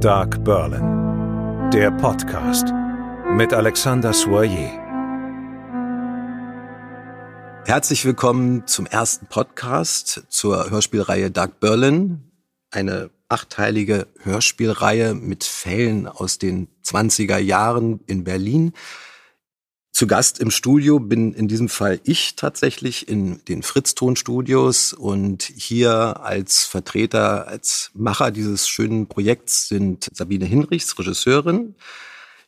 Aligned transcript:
Dark 0.00 0.42
Berlin. 0.44 1.70
Der 1.72 1.90
Podcast 1.90 2.72
mit 3.36 3.52
Alexander 3.52 4.14
Soyer. 4.14 4.70
Herzlich 7.66 8.06
willkommen 8.06 8.66
zum 8.66 8.86
ersten 8.86 9.26
Podcast 9.26 10.24
zur 10.30 10.70
Hörspielreihe 10.70 11.30
Dark 11.30 11.60
Berlin. 11.60 12.32
Eine 12.70 13.10
achteilige 13.28 14.06
Hörspielreihe 14.22 15.12
mit 15.12 15.44
Fällen 15.44 16.06
aus 16.08 16.38
den 16.38 16.68
20er 16.82 17.36
Jahren 17.36 18.00
in 18.06 18.24
Berlin. 18.24 18.72
Zu 19.92 20.06
Gast 20.06 20.40
im 20.40 20.50
Studio 20.50 20.98
bin 20.98 21.34
in 21.34 21.48
diesem 21.48 21.68
Fall 21.68 22.00
ich 22.04 22.36
tatsächlich 22.36 23.08
in 23.08 23.44
den 23.46 23.62
Fritz-Ton-Studios 23.62 24.92
und 24.92 25.42
hier 25.42 26.20
als 26.22 26.64
Vertreter, 26.64 27.48
als 27.48 27.90
Macher 27.94 28.30
dieses 28.30 28.68
schönen 28.68 29.08
Projekts 29.08 29.68
sind 29.68 30.08
Sabine 30.14 30.46
Hinrichs, 30.46 30.98
Regisseurin, 30.98 31.74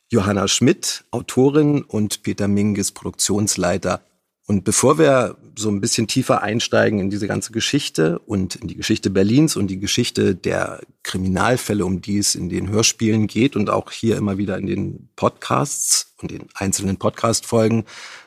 Johanna 0.09 0.47
Schmidt, 0.47 1.03
Autorin 1.11 1.83
und 1.83 2.23
Peter 2.23 2.47
Minges, 2.47 2.91
Produktionsleiter 2.91 4.01
und 4.45 4.65
bevor 4.65 4.97
wir 4.97 5.37
so 5.57 5.69
ein 5.69 5.79
bisschen 5.79 6.07
tiefer 6.07 6.41
einsteigen 6.41 6.99
in 6.99 7.09
diese 7.09 7.27
ganze 7.27 7.53
Geschichte 7.53 8.19
und 8.19 8.55
in 8.55 8.67
die 8.67 8.75
Geschichte 8.75 9.09
Berlins 9.09 9.55
und 9.55 9.67
die 9.67 9.79
Geschichte 9.79 10.35
der 10.35 10.81
Kriminalfälle, 11.03 11.85
um 11.85 12.01
die 12.01 12.17
es 12.17 12.35
in 12.35 12.49
den 12.49 12.69
Hörspielen 12.69 13.27
geht 13.27 13.55
und 13.55 13.69
auch 13.69 13.91
hier 13.91 14.17
immer 14.17 14.37
wieder 14.37 14.57
in 14.57 14.65
den 14.65 15.09
Podcasts 15.15 16.13
und 16.21 16.31
den 16.31 16.47
einzelnen 16.55 16.97
Podcast-Folgen, 16.97 17.85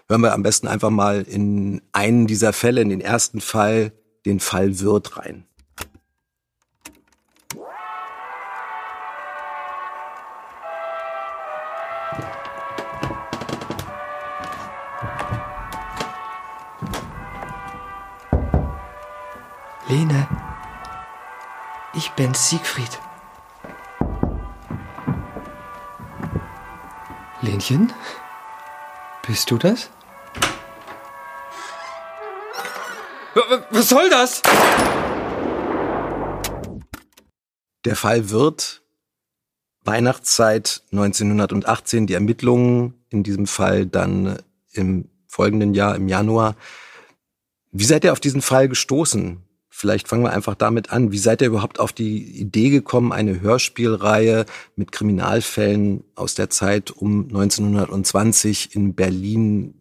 hören 0.09 0.23
wir 0.23 0.33
am 0.33 0.43
besten 0.43 0.69
einfach 0.69 0.91
mal 0.91 1.23
in 1.23 1.83
einen 1.93 2.27
dieser 2.27 2.53
Fälle, 2.53 2.81
in 2.81 2.89
den 2.89 3.01
ersten 3.01 3.41
Fall, 3.41 3.93
den 4.25 4.41
Fall 4.41 4.81
Wirt 4.81 5.19
rein. 5.19 5.46
Lene, 19.97 20.29
ich 21.95 22.11
bin 22.11 22.35
Siegfried. 22.35 23.01
Lenchen, 27.41 27.91
bist 29.27 29.51
du 29.51 29.57
das? 29.57 29.89
Was 33.71 33.89
soll 33.89 34.11
das? 34.11 34.43
Der 37.87 37.97
Fall 37.97 38.29
wird 38.29 38.83
Weihnachtszeit 39.85 40.83
1918, 40.93 42.07
die 42.07 42.13
Ermittlungen 42.13 42.93
in 43.09 43.23
diesem 43.23 43.47
Fall 43.47 43.87
dann 43.87 44.43
im 44.73 45.09
folgenden 45.27 45.73
Jahr, 45.73 45.97
im 45.97 46.07
Januar. 46.07 46.55
Wie 47.73 47.85
seid 47.85 48.05
ihr 48.05 48.13
auf 48.13 48.21
diesen 48.21 48.43
Fall 48.43 48.69
gestoßen? 48.69 49.46
Vielleicht 49.79 50.09
fangen 50.09 50.23
wir 50.23 50.33
einfach 50.33 50.55
damit 50.55 50.91
an. 50.91 51.13
Wie 51.13 51.19
seid 51.19 51.43
ihr 51.43 51.49
überhaupt 51.49 51.81
auf 51.81 51.93
die 51.93 52.41
Idee 52.41 52.71
gekommen, 52.71 53.13
eine 53.13 53.43
Hörspielreihe 53.43 54.47
mit 54.75 54.91
Kriminalfällen 54.91 56.03
aus 56.15 56.35
der 56.35 56.49
Zeit 56.49 56.91
um 56.91 57.25
1920 57.25 58.75
in 58.75 58.95
Berlin 58.95 59.75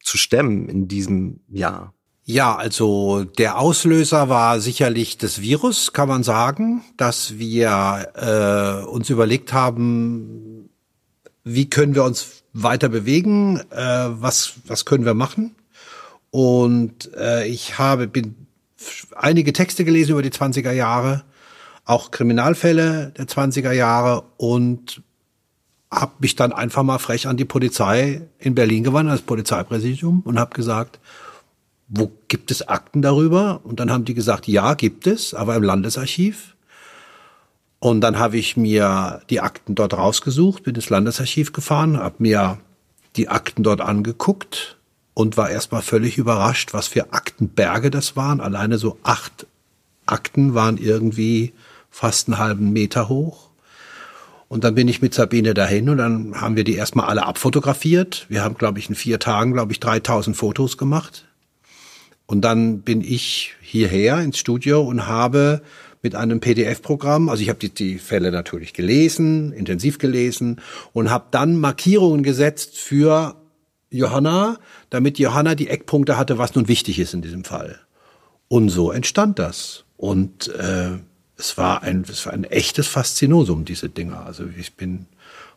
zu 0.00 0.16
stemmen 0.16 0.68
in 0.68 0.86
diesem 0.86 1.40
Jahr? 1.48 1.92
Ja, 2.22 2.54
also 2.54 3.24
der 3.24 3.58
Auslöser 3.58 4.28
war 4.28 4.60
sicherlich 4.60 5.18
das 5.18 5.40
Virus, 5.40 5.92
kann 5.92 6.08
man 6.08 6.22
sagen, 6.22 6.84
dass 6.96 7.36
wir 7.36 8.12
äh, 8.14 8.86
uns 8.86 9.10
überlegt 9.10 9.52
haben, 9.52 10.70
wie 11.42 11.68
können 11.68 11.96
wir 11.96 12.04
uns 12.04 12.44
weiter 12.52 12.88
bewegen, 12.88 13.58
äh, 13.70 14.06
was 14.08 14.52
was 14.68 14.84
können 14.84 15.04
wir 15.04 15.14
machen. 15.14 15.56
Und 16.30 17.12
äh, 17.16 17.48
ich 17.48 17.78
habe 17.78 18.06
bin 18.06 18.41
einige 19.16 19.52
Texte 19.52 19.84
gelesen 19.84 20.12
über 20.12 20.22
die 20.22 20.30
20er 20.30 20.72
Jahre, 20.72 21.24
auch 21.84 22.10
Kriminalfälle 22.10 23.12
der 23.16 23.26
20er 23.26 23.72
Jahre 23.72 24.24
und 24.36 25.02
habe 25.90 26.12
mich 26.20 26.36
dann 26.36 26.52
einfach 26.52 26.82
mal 26.82 26.98
frech 26.98 27.26
an 27.26 27.36
die 27.36 27.44
Polizei 27.44 28.22
in 28.38 28.54
Berlin 28.54 28.84
gewandt, 28.84 29.10
als 29.10 29.22
Polizeipräsidium 29.22 30.20
und 30.20 30.38
habe 30.38 30.54
gesagt, 30.54 30.98
wo 31.88 32.10
gibt 32.28 32.50
es 32.50 32.66
Akten 32.66 33.02
darüber? 33.02 33.60
Und 33.64 33.78
dann 33.78 33.90
haben 33.90 34.06
die 34.06 34.14
gesagt, 34.14 34.48
ja, 34.48 34.72
gibt 34.72 35.06
es, 35.06 35.34
aber 35.34 35.54
im 35.56 35.62
Landesarchiv. 35.62 36.56
Und 37.78 38.00
dann 38.00 38.18
habe 38.18 38.38
ich 38.38 38.56
mir 38.56 39.20
die 39.28 39.40
Akten 39.40 39.74
dort 39.74 39.92
rausgesucht, 39.92 40.62
bin 40.62 40.74
ins 40.74 40.88
Landesarchiv 40.88 41.52
gefahren, 41.52 41.98
habe 41.98 42.16
mir 42.18 42.58
die 43.16 43.28
Akten 43.28 43.62
dort 43.62 43.82
angeguckt 43.82 44.78
und 45.14 45.36
war 45.36 45.50
erstmal 45.50 45.82
völlig 45.82 46.18
überrascht, 46.18 46.72
was 46.72 46.88
für 46.88 47.12
Aktenberge 47.12 47.90
das 47.90 48.16
waren. 48.16 48.40
Alleine 48.40 48.78
so 48.78 48.98
acht 49.02 49.46
Akten 50.06 50.54
waren 50.54 50.78
irgendwie 50.78 51.52
fast 51.90 52.28
einen 52.28 52.38
halben 52.38 52.72
Meter 52.72 53.08
hoch. 53.08 53.50
Und 54.48 54.64
dann 54.64 54.74
bin 54.74 54.88
ich 54.88 55.00
mit 55.00 55.14
Sabine 55.14 55.54
dahin 55.54 55.88
und 55.88 55.98
dann 55.98 56.40
haben 56.40 56.56
wir 56.56 56.64
die 56.64 56.74
erstmal 56.74 57.06
alle 57.06 57.24
abfotografiert. 57.24 58.26
Wir 58.28 58.44
haben, 58.44 58.56
glaube 58.56 58.78
ich, 58.78 58.88
in 58.88 58.94
vier 58.94 59.18
Tagen, 59.18 59.52
glaube 59.52 59.72
ich, 59.72 59.80
3000 59.80 60.36
Fotos 60.36 60.76
gemacht. 60.76 61.26
Und 62.26 62.42
dann 62.42 62.80
bin 62.80 63.00
ich 63.00 63.54
hierher 63.62 64.20
ins 64.20 64.38
Studio 64.38 64.82
und 64.82 65.06
habe 65.06 65.62
mit 66.02 66.14
einem 66.14 66.40
PDF-Programm, 66.40 67.28
also 67.28 67.42
ich 67.42 67.48
habe 67.48 67.60
die, 67.60 67.70
die 67.70 67.98
Fälle 67.98 68.32
natürlich 68.32 68.74
gelesen, 68.74 69.52
intensiv 69.52 69.98
gelesen 69.98 70.60
und 70.92 71.10
habe 71.10 71.26
dann 71.30 71.56
Markierungen 71.58 72.22
gesetzt 72.22 72.78
für 72.78 73.36
Johanna, 73.92 74.58
damit 74.90 75.18
Johanna 75.18 75.54
die 75.54 75.68
Eckpunkte 75.68 76.16
hatte, 76.16 76.38
was 76.38 76.54
nun 76.54 76.68
wichtig 76.68 76.98
ist 76.98 77.14
in 77.14 77.22
diesem 77.22 77.44
Fall. 77.44 77.80
Und 78.48 78.68
so 78.68 78.90
entstand 78.90 79.38
das. 79.38 79.84
Und 79.96 80.48
äh, 80.48 80.98
es 81.36 81.56
war 81.58 81.82
ein, 81.82 82.04
es 82.08 82.26
war 82.26 82.32
ein 82.32 82.44
echtes 82.44 82.86
Faszinosum, 82.86 83.64
diese 83.64 83.88
Dinger. 83.88 84.26
Also 84.26 84.44
ich 84.58 84.74
bin 84.74 85.06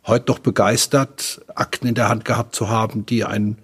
heute 0.06 0.31
noch 0.31 0.40
begeistert, 0.40 1.41
Akten 1.56 1.88
in 1.88 1.96
der 1.96 2.09
Hand 2.09 2.25
gehabt 2.25 2.56
zu 2.56 2.69
haben, 2.69 3.06
die 3.06 3.25
ein 3.25 3.57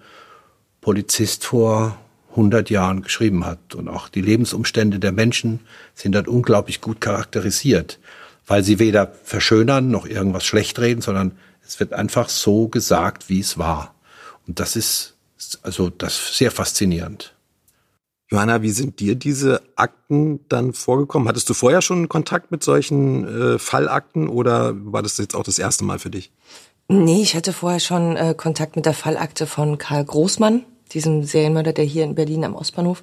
Polizist 0.80 1.44
vor 1.44 1.96
100 2.30 2.70
Jahren 2.70 3.02
geschrieben 3.02 3.46
hat. 3.46 3.74
Und 3.74 3.88
auch 3.88 4.08
die 4.08 4.22
Lebensumstände 4.22 4.98
der 4.98 5.12
Menschen 5.12 5.60
sind 5.94 6.14
dort 6.14 6.28
unglaublich 6.28 6.80
gut 6.80 7.00
charakterisiert, 7.00 7.98
weil 8.46 8.64
sie 8.64 8.78
weder 8.78 9.12
verschönern 9.24 9.90
noch 9.90 10.06
irgendwas 10.06 10.44
schlecht 10.44 10.78
reden, 10.80 11.00
sondern 11.00 11.32
es 11.64 11.78
wird 11.78 11.92
einfach 11.92 12.28
so 12.28 12.68
gesagt, 12.68 13.28
wie 13.28 13.40
es 13.40 13.56
war. 13.58 13.94
Und 14.46 14.60
das 14.60 14.76
ist 14.76 15.14
also 15.62 15.90
das 15.90 16.36
sehr 16.36 16.50
faszinierend. 16.50 17.34
Johanna, 18.30 18.62
wie 18.62 18.70
sind 18.70 19.00
dir 19.00 19.14
diese 19.14 19.60
Akten 19.76 20.40
dann 20.48 20.72
vorgekommen? 20.72 21.28
Hattest 21.28 21.50
du 21.50 21.54
vorher 21.54 21.82
schon 21.82 22.08
Kontakt 22.08 22.50
mit 22.50 22.64
solchen 22.64 23.26
äh, 23.26 23.58
Fallakten 23.58 24.28
oder 24.28 24.72
war 24.74 25.02
das 25.02 25.18
jetzt 25.18 25.34
auch 25.34 25.42
das 25.42 25.58
erste 25.58 25.84
Mal 25.84 25.98
für 25.98 26.08
dich? 26.08 26.32
Nee, 26.88 27.22
ich 27.22 27.36
hatte 27.36 27.52
vorher 27.52 27.80
schon 27.80 28.16
äh, 28.16 28.34
Kontakt 28.36 28.76
mit 28.76 28.86
der 28.86 28.94
Fallakte 28.94 29.46
von 29.46 29.76
Karl 29.76 30.04
Großmann, 30.04 30.64
diesem 30.92 31.24
Serienmörder, 31.24 31.74
der 31.74 31.84
hier 31.84 32.04
in 32.04 32.14
Berlin 32.14 32.44
am 32.44 32.54
Ostbahnhof 32.54 33.02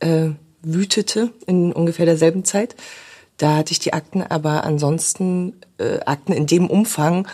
äh, 0.00 0.30
wütete 0.62 1.30
in 1.46 1.72
ungefähr 1.72 2.06
derselben 2.06 2.44
Zeit. 2.44 2.74
Da 3.36 3.56
hatte 3.56 3.72
ich 3.72 3.78
die 3.78 3.92
Akten, 3.92 4.22
aber 4.22 4.64
ansonsten 4.64 5.54
äh, 5.78 6.00
Akten 6.06 6.32
in 6.32 6.46
dem 6.46 6.68
Umfang 6.68 7.28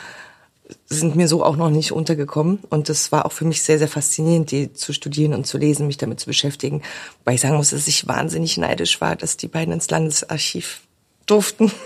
sind 0.87 1.17
mir 1.17 1.29
so 1.29 1.45
auch 1.45 1.57
noch 1.57 1.71
nicht 1.71 1.93
untergekommen. 1.93 2.61
Und 2.71 2.89
das 2.89 3.13
war 3.13 3.27
auch 3.27 3.33
für 3.33 3.45
mich 3.45 3.63
sehr, 3.63 3.79
sehr 3.79 3.89
faszinierend, 3.89 4.51
die 4.51 4.73
zu 4.73 4.93
studieren 4.93 5.35
und 5.35 5.47
zu 5.47 5.59
lesen, 5.59 5.87
mich 5.87 5.97
damit 5.97 6.21
zu 6.21 6.27
beschäftigen. 6.27 6.83
Weil 7.25 7.35
ich 7.35 7.41
sagen 7.41 7.57
muss, 7.57 7.71
dass 7.71 7.89
ich 7.89 8.07
wahnsinnig 8.07 8.57
neidisch 8.57 9.01
war, 9.01 9.17
dass 9.17 9.37
die 9.37 9.49
beiden 9.49 9.73
ins 9.73 9.91
Landesarchiv 9.91 10.83
durften. 11.27 11.73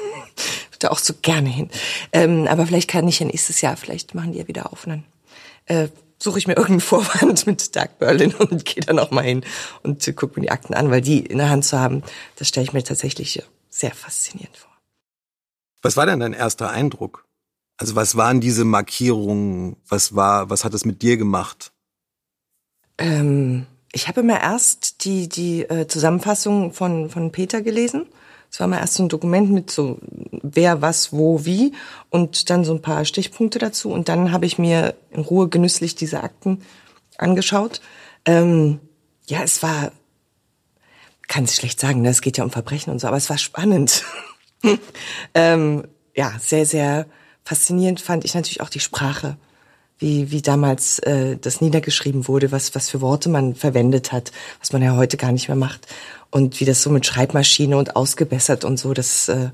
da 0.82 0.88
auch 0.88 0.98
so 0.98 1.14
gerne 1.20 1.48
hin. 1.48 1.70
Ähm, 2.12 2.46
aber 2.48 2.66
vielleicht 2.66 2.90
kann 2.90 3.08
ich 3.08 3.20
ja 3.20 3.26
nächstes 3.26 3.60
Jahr, 3.60 3.76
vielleicht 3.76 4.14
machen 4.14 4.32
die 4.32 4.38
ja 4.38 4.48
wieder 4.48 4.72
auf. 4.72 4.84
Dann 4.84 5.04
äh, 5.66 5.88
suche 6.18 6.38
ich 6.38 6.46
mir 6.46 6.54
irgendeinen 6.54 6.80
Vorwand 6.80 7.46
mit 7.46 7.74
Dark 7.76 7.98
Berlin 7.98 8.34
und 8.34 8.64
gehe 8.64 8.82
dann 8.82 8.98
auch 8.98 9.10
mal 9.10 9.24
hin 9.24 9.44
und 9.82 10.04
gucke 10.16 10.38
mir 10.38 10.46
die 10.46 10.50
Akten 10.50 10.74
an, 10.74 10.90
weil 10.90 11.00
die 11.00 11.20
in 11.20 11.38
der 11.38 11.50
Hand 11.50 11.64
zu 11.64 11.78
haben, 11.78 12.02
das 12.36 12.48
stelle 12.48 12.64
ich 12.64 12.72
mir 12.72 12.82
tatsächlich 12.82 13.42
sehr 13.70 13.94
faszinierend 13.94 14.56
vor. 14.56 14.70
Was 15.82 15.96
war 15.96 16.06
denn 16.06 16.20
dein 16.20 16.32
erster 16.32 16.70
Eindruck? 16.70 17.24
Also 17.76 17.96
was 17.96 18.16
waren 18.16 18.40
diese 18.40 18.64
Markierungen? 18.64 19.76
Was 19.88 20.14
war, 20.14 20.50
was 20.50 20.64
hat 20.64 20.74
es 20.74 20.84
mit 20.84 21.02
dir 21.02 21.16
gemacht? 21.16 21.72
Ähm, 22.98 23.66
ich 23.92 24.08
habe 24.08 24.20
immer 24.20 24.40
erst 24.40 25.04
die 25.04 25.28
die 25.28 25.62
äh, 25.62 25.86
Zusammenfassung 25.88 26.72
von 26.72 27.10
von 27.10 27.32
Peter 27.32 27.62
gelesen. 27.62 28.06
Es 28.50 28.60
war 28.60 28.66
mal 28.66 28.78
erst 28.78 28.94
so 28.94 29.02
ein 29.02 29.08
Dokument 29.08 29.50
mit 29.50 29.70
so 29.70 29.98
wer, 30.42 30.82
was, 30.82 31.12
wo, 31.12 31.44
wie 31.44 31.72
und 32.10 32.50
dann 32.50 32.64
so 32.64 32.74
ein 32.74 32.82
paar 32.82 33.04
Stichpunkte 33.04 33.58
dazu. 33.58 33.90
Und 33.90 34.08
dann 34.08 34.32
habe 34.32 34.46
ich 34.46 34.58
mir 34.58 34.94
in 35.10 35.22
Ruhe 35.22 35.48
genüsslich 35.48 35.94
diese 35.94 36.22
Akten 36.22 36.62
angeschaut. 37.16 37.80
Ähm, 38.24 38.80
ja, 39.26 39.42
es 39.42 39.62
war, 39.62 39.92
kann 41.28 41.44
ich 41.44 41.54
schlecht 41.54 41.80
sagen, 41.80 42.02
ne? 42.02 42.10
es 42.10 42.20
geht 42.20 42.36
ja 42.36 42.44
um 42.44 42.50
Verbrechen 42.50 42.92
und 42.92 42.98
so, 42.98 43.06
aber 43.06 43.16
es 43.16 43.30
war 43.30 43.38
spannend. 43.38 44.04
ähm, 45.34 45.84
ja, 46.14 46.34
sehr, 46.38 46.66
sehr 46.66 47.06
faszinierend 47.44 48.00
fand 48.00 48.24
ich 48.24 48.34
natürlich 48.34 48.60
auch 48.60 48.68
die 48.68 48.80
Sprache. 48.80 49.36
Wie, 49.98 50.32
wie 50.32 50.42
damals 50.42 50.98
äh, 51.00 51.36
das 51.36 51.60
niedergeschrieben 51.60 52.26
wurde, 52.26 52.50
was, 52.50 52.74
was 52.74 52.90
für 52.90 53.00
Worte 53.00 53.28
man 53.28 53.54
verwendet 53.54 54.10
hat, 54.10 54.32
was 54.58 54.72
man 54.72 54.82
ja 54.82 54.96
heute 54.96 55.16
gar 55.16 55.30
nicht 55.30 55.46
mehr 55.46 55.56
macht. 55.56 55.86
Und 56.30 56.58
wie 56.58 56.64
das 56.64 56.82
so 56.82 56.90
mit 56.90 57.06
Schreibmaschine 57.06 57.76
und 57.76 57.94
ausgebessert 57.94 58.64
und 58.64 58.78
so, 58.78 58.94
das, 58.94 59.28
äh, 59.28 59.50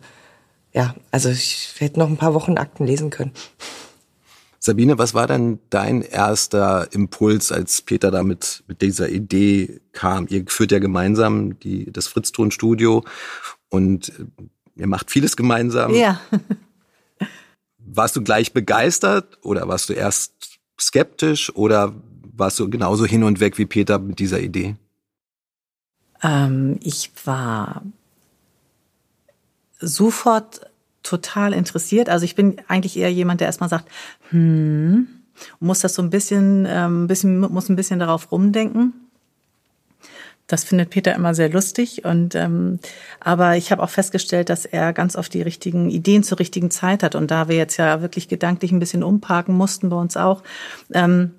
ja, 0.73 0.95
also 1.11 1.29
ich 1.29 1.75
hätte 1.79 1.99
noch 1.99 2.09
ein 2.09 2.17
paar 2.17 2.33
Wochen 2.33 2.57
Akten 2.57 2.87
lesen 2.87 3.11
können. 3.11 3.33
Sabine, 4.61 4.99
was 4.99 5.15
war 5.15 5.27
denn 5.27 5.59
dein 5.71 6.03
erster 6.03 6.89
Impuls, 6.93 7.53
als 7.53 7.83
Peter 7.83 8.11
damit 8.11 8.65
mit 8.67 8.81
dieser 8.81 9.09
Idee 9.09 9.81
kam? 9.93 10.27
Ihr 10.29 10.45
führt 10.47 10.73
ja 10.73 10.79
gemeinsam 10.79 11.59
die, 11.61 11.93
das 11.93 12.07
Fritz-Ton-Studio 12.07 13.05
und 13.69 14.09
äh, 14.09 14.25
ihr 14.77 14.87
macht 14.87 15.11
vieles 15.11 15.37
gemeinsam. 15.37 15.95
Ja. 15.95 16.21
Warst 17.99 18.17
du 18.17 18.23
gleich 18.23 18.55
begeistert 18.55 19.39
oder 19.43 19.69
warst 19.69 19.91
du 19.91 19.93
erst 19.93 20.59
skeptisch 20.81 21.55
oder 21.55 21.95
warst 22.35 22.59
du 22.59 22.71
genauso 22.71 23.05
hin 23.05 23.25
und 23.25 23.41
weg 23.41 23.59
wie 23.59 23.67
Peter 23.67 23.99
mit 23.99 24.19
dieser 24.19 24.41
Idee? 24.41 24.77
Ähm, 26.23 26.79
ich 26.83 27.11
war 27.25 27.83
sofort 29.81 30.61
total 31.03 31.53
interessiert. 31.53 32.09
Also 32.09 32.25
ich 32.25 32.35
bin 32.35 32.61
eigentlich 32.69 32.97
eher 32.97 33.13
jemand, 33.13 33.41
der 33.41 33.49
erstmal 33.49 33.69
sagt, 33.69 33.89
hm, 34.31 35.09
muss 35.61 35.81
das 35.81 35.95
so 35.95 36.03
ein 36.03 36.11
bisschen, 36.11 36.67
ähm, 36.69 37.07
bisschen, 37.07 37.39
muss 37.41 37.69
ein 37.69 37.77
bisschen 37.77 37.99
darauf 37.99 38.33
rumdenken. 38.33 39.08
Das 40.49 40.65
findet 40.65 40.91
Peter 40.91 41.15
immer 41.15 41.35
sehr 41.35 41.51
lustig. 41.51 42.05
Und 42.05 42.35
ähm, 42.35 42.81
aber 43.21 43.57
ich 43.57 43.71
habe 43.71 43.83
auch 43.83 43.91
festgestellt, 43.91 44.49
dass 44.49 44.65
er 44.65 44.93
ganz 44.93 45.15
oft 45.15 45.33
die 45.33 45.43
richtigen 45.43 45.91
Ideen 45.91 46.25
zur 46.25 46.41
richtigen 46.41 46.73
Zeit 46.73 47.05
hat. 47.05 47.15
Und 47.15 47.31
da 47.31 47.49
wir 47.49 47.57
jetzt 47.57 47.77
ja 47.77 48.03
wirklich 48.03 48.27
gedanklich 48.29 48.73
ein 48.73 48.81
bisschen 48.81 49.05
umparken 49.05 49.55
mussten 49.55 49.91
bei 49.91 49.97
uns 49.97 50.17
auch. 50.17 50.43
Ähm, 50.93 51.33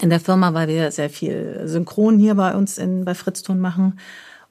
in 0.00 0.10
der 0.10 0.20
Firma, 0.20 0.54
weil 0.54 0.68
wir 0.68 0.92
sehr 0.92 1.10
viel 1.10 1.62
Synchron 1.64 2.20
hier 2.20 2.36
bei 2.36 2.54
uns 2.54 2.78
in, 2.78 3.04
bei 3.04 3.14
Fritzton 3.14 3.58
machen, 3.58 3.98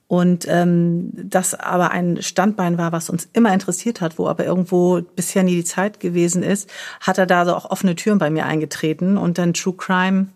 und 0.08 0.46
ähm, 0.48 1.10
das 1.12 1.52
aber 1.52 1.90
ein 1.90 2.22
Standbein 2.22 2.78
war, 2.78 2.92
was 2.92 3.10
uns 3.10 3.28
immer 3.34 3.52
interessiert 3.52 4.00
hat, 4.00 4.18
wo 4.18 4.26
aber 4.26 4.46
irgendwo 4.46 5.02
bisher 5.02 5.42
nie 5.42 5.56
die 5.56 5.64
Zeit 5.64 6.00
gewesen 6.00 6.42
ist, 6.42 6.70
hat 7.00 7.18
er 7.18 7.26
da 7.26 7.44
so 7.44 7.54
auch 7.54 7.70
offene 7.70 7.94
Türen 7.94 8.18
bei 8.18 8.30
mir 8.30 8.46
eingetreten 8.46 9.18
und 9.18 9.36
dann 9.36 9.52
True 9.52 9.74
Crime 9.76 10.28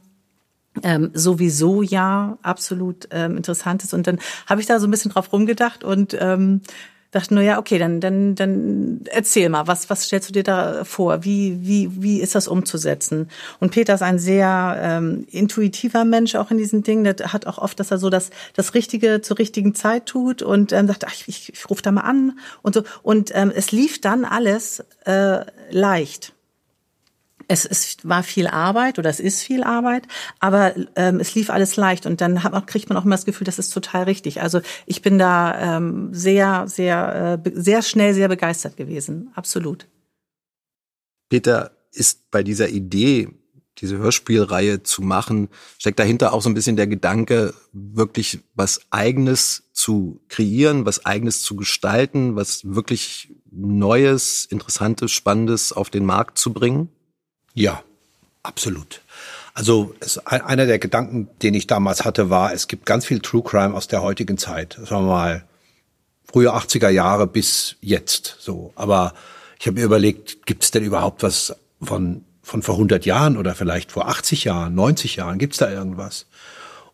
ähm, 0.83 1.11
sowieso 1.13 1.83
ja 1.83 2.39
absolut 2.43 3.09
ähm, 3.11 3.37
interessant 3.37 3.85
ist. 3.85 3.95
Und 3.95 4.07
dann 4.07 4.19
habe 4.47 4.61
ich 4.61 4.67
da 4.67 4.81
so 4.81 4.87
ein 4.87 4.91
bisschen 4.91 5.11
drauf 5.11 5.33
rumgedacht 5.33 5.85
und 5.85 6.17
ähm, 6.19 6.63
dachte 7.13 7.35
nur, 7.35 7.43
ja, 7.43 7.59
okay, 7.59 7.79
dann, 7.79 8.01
dann, 8.01 8.35
dann 8.35 9.03
erzähl 9.11 9.49
mal, 9.51 9.67
was, 9.67 9.91
was 9.91 10.05
stellst 10.05 10.31
du 10.31 10.33
dir 10.33 10.43
da 10.43 10.85
vor? 10.85 11.25
Wie, 11.25 11.59
wie, 11.61 12.03
wie 12.03 12.21
ist 12.21 12.35
das 12.35 12.49
umzusetzen? 12.49 13.29
Und 13.61 13.71
Peter 13.71 13.95
ist 13.95 14.03
ein 14.03 14.19
sehr 14.19 14.79
ähm, 14.81 15.27
intuitiver 15.31 16.07
Mensch 16.07 16.35
auch 16.35 16.51
in 16.51 16.57
diesen 16.57 16.83
Dingen. 16.83 17.05
Der 17.05 17.33
hat 17.33 17.47
auch 17.47 17.59
oft, 17.59 17.79
dass 17.79 17.91
er 17.91 17.99
so 17.99 18.09
das, 18.09 18.31
das 18.55 18.75
Richtige 18.75 19.21
zur 19.21 19.39
richtigen 19.39 19.75
Zeit 19.75 20.07
tut 20.07 20.41
und 20.41 20.73
ähm, 20.73 20.87
sagt, 20.87 21.07
ach, 21.07 21.13
ich, 21.13 21.29
ich, 21.29 21.53
ich 21.53 21.71
rufe 21.71 21.83
da 21.83 21.93
mal 21.93 22.01
an 22.01 22.39
und 22.63 22.75
so. 22.75 22.83
Und 23.03 23.31
ähm, 23.35 23.53
es 23.55 23.73
lief 23.73 24.01
dann 24.01 24.25
alles 24.25 24.83
äh, 25.05 25.45
leicht 25.71 26.33
es, 27.53 27.67
es 27.67 27.97
war 28.03 28.23
viel 28.23 28.47
Arbeit 28.47 28.99
oder 28.99 29.11
es 29.11 29.21
ist 29.21 29.43
viel 29.43 29.63
Arbeit, 29.63 30.09
aber 30.41 30.75
ähm, 30.97 31.21
es 31.21 31.35
lief 31.35 31.51
alles 31.51 31.77
leicht 31.77 32.07
und 32.07 32.21
dann 32.21 32.43
hat 32.43 32.67
kriegt 32.67 32.89
man 32.89 32.97
auch 32.97 33.05
immer 33.05 33.15
das 33.15 33.25
Gefühl, 33.25 33.45
das 33.45 33.59
ist 33.59 33.71
total 33.71 34.05
richtig. 34.05 34.41
Also 34.41 34.61
ich 34.87 35.03
bin 35.03 35.19
da 35.19 35.77
ähm, 35.77 36.09
sehr, 36.13 36.67
sehr, 36.67 37.41
äh, 37.45 37.51
sehr 37.55 37.83
schnell 37.83 38.15
sehr 38.15 38.29
begeistert 38.29 38.77
gewesen, 38.77 39.31
absolut. 39.35 39.87
Peter, 41.29 41.73
ist 41.93 42.31
bei 42.31 42.43
dieser 42.43 42.71
Idee, 42.71 43.29
diese 43.79 43.99
Hörspielreihe 43.99 44.83
zu 44.83 45.03
machen, 45.03 45.49
steckt 45.79 45.99
dahinter 45.99 46.33
auch 46.33 46.43
so 46.43 46.49
ein 46.49 46.55
bisschen 46.55 46.77
der 46.77 46.87
Gedanke, 46.87 47.55
wirklich 47.73 48.41
was 48.55 48.81
Eigenes 48.91 49.65
zu 49.73 50.21
kreieren, 50.29 50.87
was 50.87 51.05
Eigenes 51.05 51.43
zu 51.43 51.57
gestalten, 51.57 52.37
was 52.37 52.63
wirklich 52.65 53.35
Neues, 53.51 54.47
Interessantes, 54.47 55.13
Spannendes 55.13 55.73
auf 55.73 55.91
den 55.91 56.07
Markt 56.07 56.39
zu 56.39 56.53
bringen? 56.53 56.89
Ja, 57.55 57.83
absolut. 58.43 59.03
Also 59.55 59.95
es, 60.01 60.19
einer 60.19 60.67
der 60.67 60.79
Gedanken, 60.79 61.29
den 61.43 61.55
ich 61.55 61.67
damals 61.67 62.05
hatte, 62.05 62.31
war, 62.31 62.53
es 62.53 62.69
gibt 62.69 62.87
ganz 62.87 63.05
viel 63.05 63.21
True 63.21 63.43
Crime 63.43 63.75
aus 63.75 63.87
der 63.87 64.03
heutigen 64.03 64.39
Zeit. 64.39 64.75
Sagen 64.75 65.07
wir 65.07 65.13
mal, 65.13 65.45
frühe 66.25 66.55
80er 66.55 66.89
Jahre 66.89 67.27
bis 67.27 67.77
jetzt 67.81 68.37
so. 68.41 68.73
Aber 68.75 69.13
ich 69.61 69.67
habe 69.67 69.79
mir 69.79 69.85
überlegt, 69.85 70.47
gibt 70.47 70.65
es 70.65 70.71
denn 70.71 70.83
überhaupt 70.83 71.23
was 71.23 71.55
von, 71.83 72.25
von 72.43 72.63
vor 72.63 72.77
100 72.77 73.05
Jahren 73.05 73.37
oder 73.37 73.55
vielleicht 73.55 73.93
vor 73.93 74.09
80 74.09 74.45
Jahren, 74.45 74.75
90 74.75 75.17
Jahren? 75.17 75.39
Gibt 75.39 75.53
es 75.53 75.59
da 75.59 75.71
irgendwas? 75.71 76.27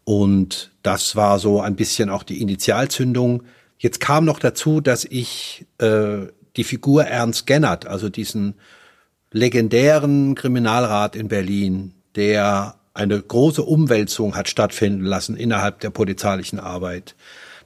Und 0.05 0.72
das 0.82 1.14
war 1.16 1.38
so 1.38 1.60
ein 1.60 1.76
bisschen 1.76 2.10
auch 2.10 2.25
die 2.25 2.40
Initialzündung. 2.40 3.44
Jetzt 3.78 4.00
kam 4.00 4.25
noch 4.25 4.40
dazu, 4.40 4.81
dass 4.81 5.05
ich 5.05 5.66
äh, 5.78 6.26
die 6.56 6.64
Figur 6.64 7.05
Ernst 7.05 7.46
Gennert, 7.46 7.87
also 7.87 8.08
diesen 8.08 8.55
legendären 9.30 10.34
Kriminalrat 10.34 11.16
in 11.16 11.28
Berlin, 11.28 11.94
der 12.16 12.76
eine 12.94 13.20
große 13.20 13.62
Umwälzung 13.62 14.34
hat 14.34 14.48
stattfinden 14.48 15.04
lassen 15.04 15.36
innerhalb 15.36 15.80
der 15.80 15.90
polizeilichen 15.90 16.58
Arbeit, 16.58 17.14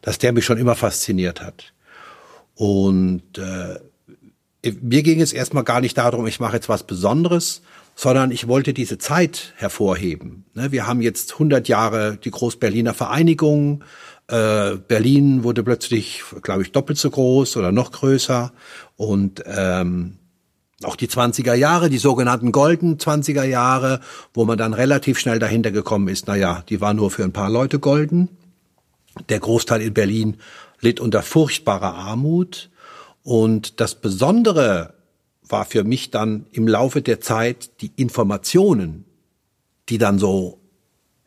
dass 0.03 0.19
der 0.19 0.32
mich 0.32 0.44
schon 0.44 0.59
immer 0.59 0.75
fasziniert 0.75 1.41
hat. 1.41 1.73
Und 2.55 3.38
äh, 3.38 3.79
mir 4.81 5.03
ging 5.03 5.20
es 5.20 5.32
erstmal 5.32 5.64
gar 5.64 5.81
nicht 5.81 5.97
darum, 5.97 6.26
ich 6.26 6.38
mache 6.38 6.56
jetzt 6.56 6.69
was 6.69 6.85
Besonderes, 6.85 7.62
sondern 7.94 8.31
ich 8.31 8.49
wollte 8.49 8.73
diese 8.75 8.99
Zeit 8.99 9.53
hervorheben. 9.56 10.44
Ne, 10.55 10.73
wir 10.73 10.87
haben 10.87 11.03
jetzt 11.03 11.32
100 11.32 11.69
Jahre 11.69 12.19
die 12.23 12.31
Groß-Berliner 12.31 12.94
Vereinigung. 12.94 13.85
Äh, 14.29 14.76
Berlin 14.76 15.44
wurde 15.44 15.62
plötzlich, 15.62 16.23
glaube 16.43 16.62
ich, 16.62 16.73
doppelt 16.73 16.99
so 16.99 17.11
groß 17.11 17.56
oder 17.56 17.73
noch 17.73 17.93
größer. 17.93 18.53
Und 18.97 19.43
ähm, 19.47 20.19
auch 20.84 20.96
die 20.96 21.08
20er 21.08 21.55
Jahre, 21.55 21.90
die 21.90 21.99
sogenannten 21.99 22.52
golden 22.52 22.99
20er 22.99 23.44
Jahre, 23.44 24.00
wo 24.34 24.44
man 24.44 24.58
dann 24.58 24.75
relativ 24.75 25.19
schnell 25.19 25.38
dahinter 25.38 25.70
gekommen 25.70 26.08
ist, 26.08 26.26
na 26.26 26.37
ja, 26.37 26.62
die 26.69 26.81
waren 26.81 26.96
nur 26.96 27.11
für 27.11 27.25
ein 27.25 27.32
paar 27.32 27.50
Leute 27.50 27.79
golden. 27.79 28.29
Der 29.29 29.40
Großteil 29.40 29.82
in 29.82 29.94
Berlin 29.94 30.37
litt 30.81 31.00
unter 31.00 31.23
furchtbarer 31.23 31.94
Armut. 31.94 32.70
Und 33.23 33.81
das 33.81 33.94
Besondere 33.94 34.94
war 35.43 35.64
für 35.64 35.84
mich 35.84 36.10
dann 36.10 36.46
im 36.53 36.67
Laufe 36.67 37.03
der 37.03 37.20
Zeit 37.20 37.82
die 37.82 37.93
Informationen, 37.96 39.05
die 39.89 39.98
dann 39.98 40.19
so, 40.19 40.60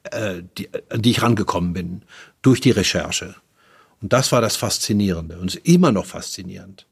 äh, 0.03 0.41
die, 0.57 0.69
an 0.89 1.01
die 1.01 1.11
ich 1.11 1.21
rangekommen 1.21 1.73
bin, 1.73 2.01
durch 2.41 2.59
die 2.59 2.71
Recherche. 2.71 3.35
Und 4.01 4.13
das 4.13 4.31
war 4.31 4.41
das 4.41 4.55
Faszinierende 4.55 5.37
und 5.37 5.55
ist 5.55 5.67
immer 5.67 5.91
noch 5.91 6.05
faszinierend. 6.05 6.87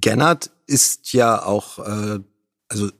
Gennard 0.00 0.50
ist 0.70 1.12
ja 1.12 1.42
auch, 1.42 1.80
äh, 1.80 2.20
also 2.68 2.90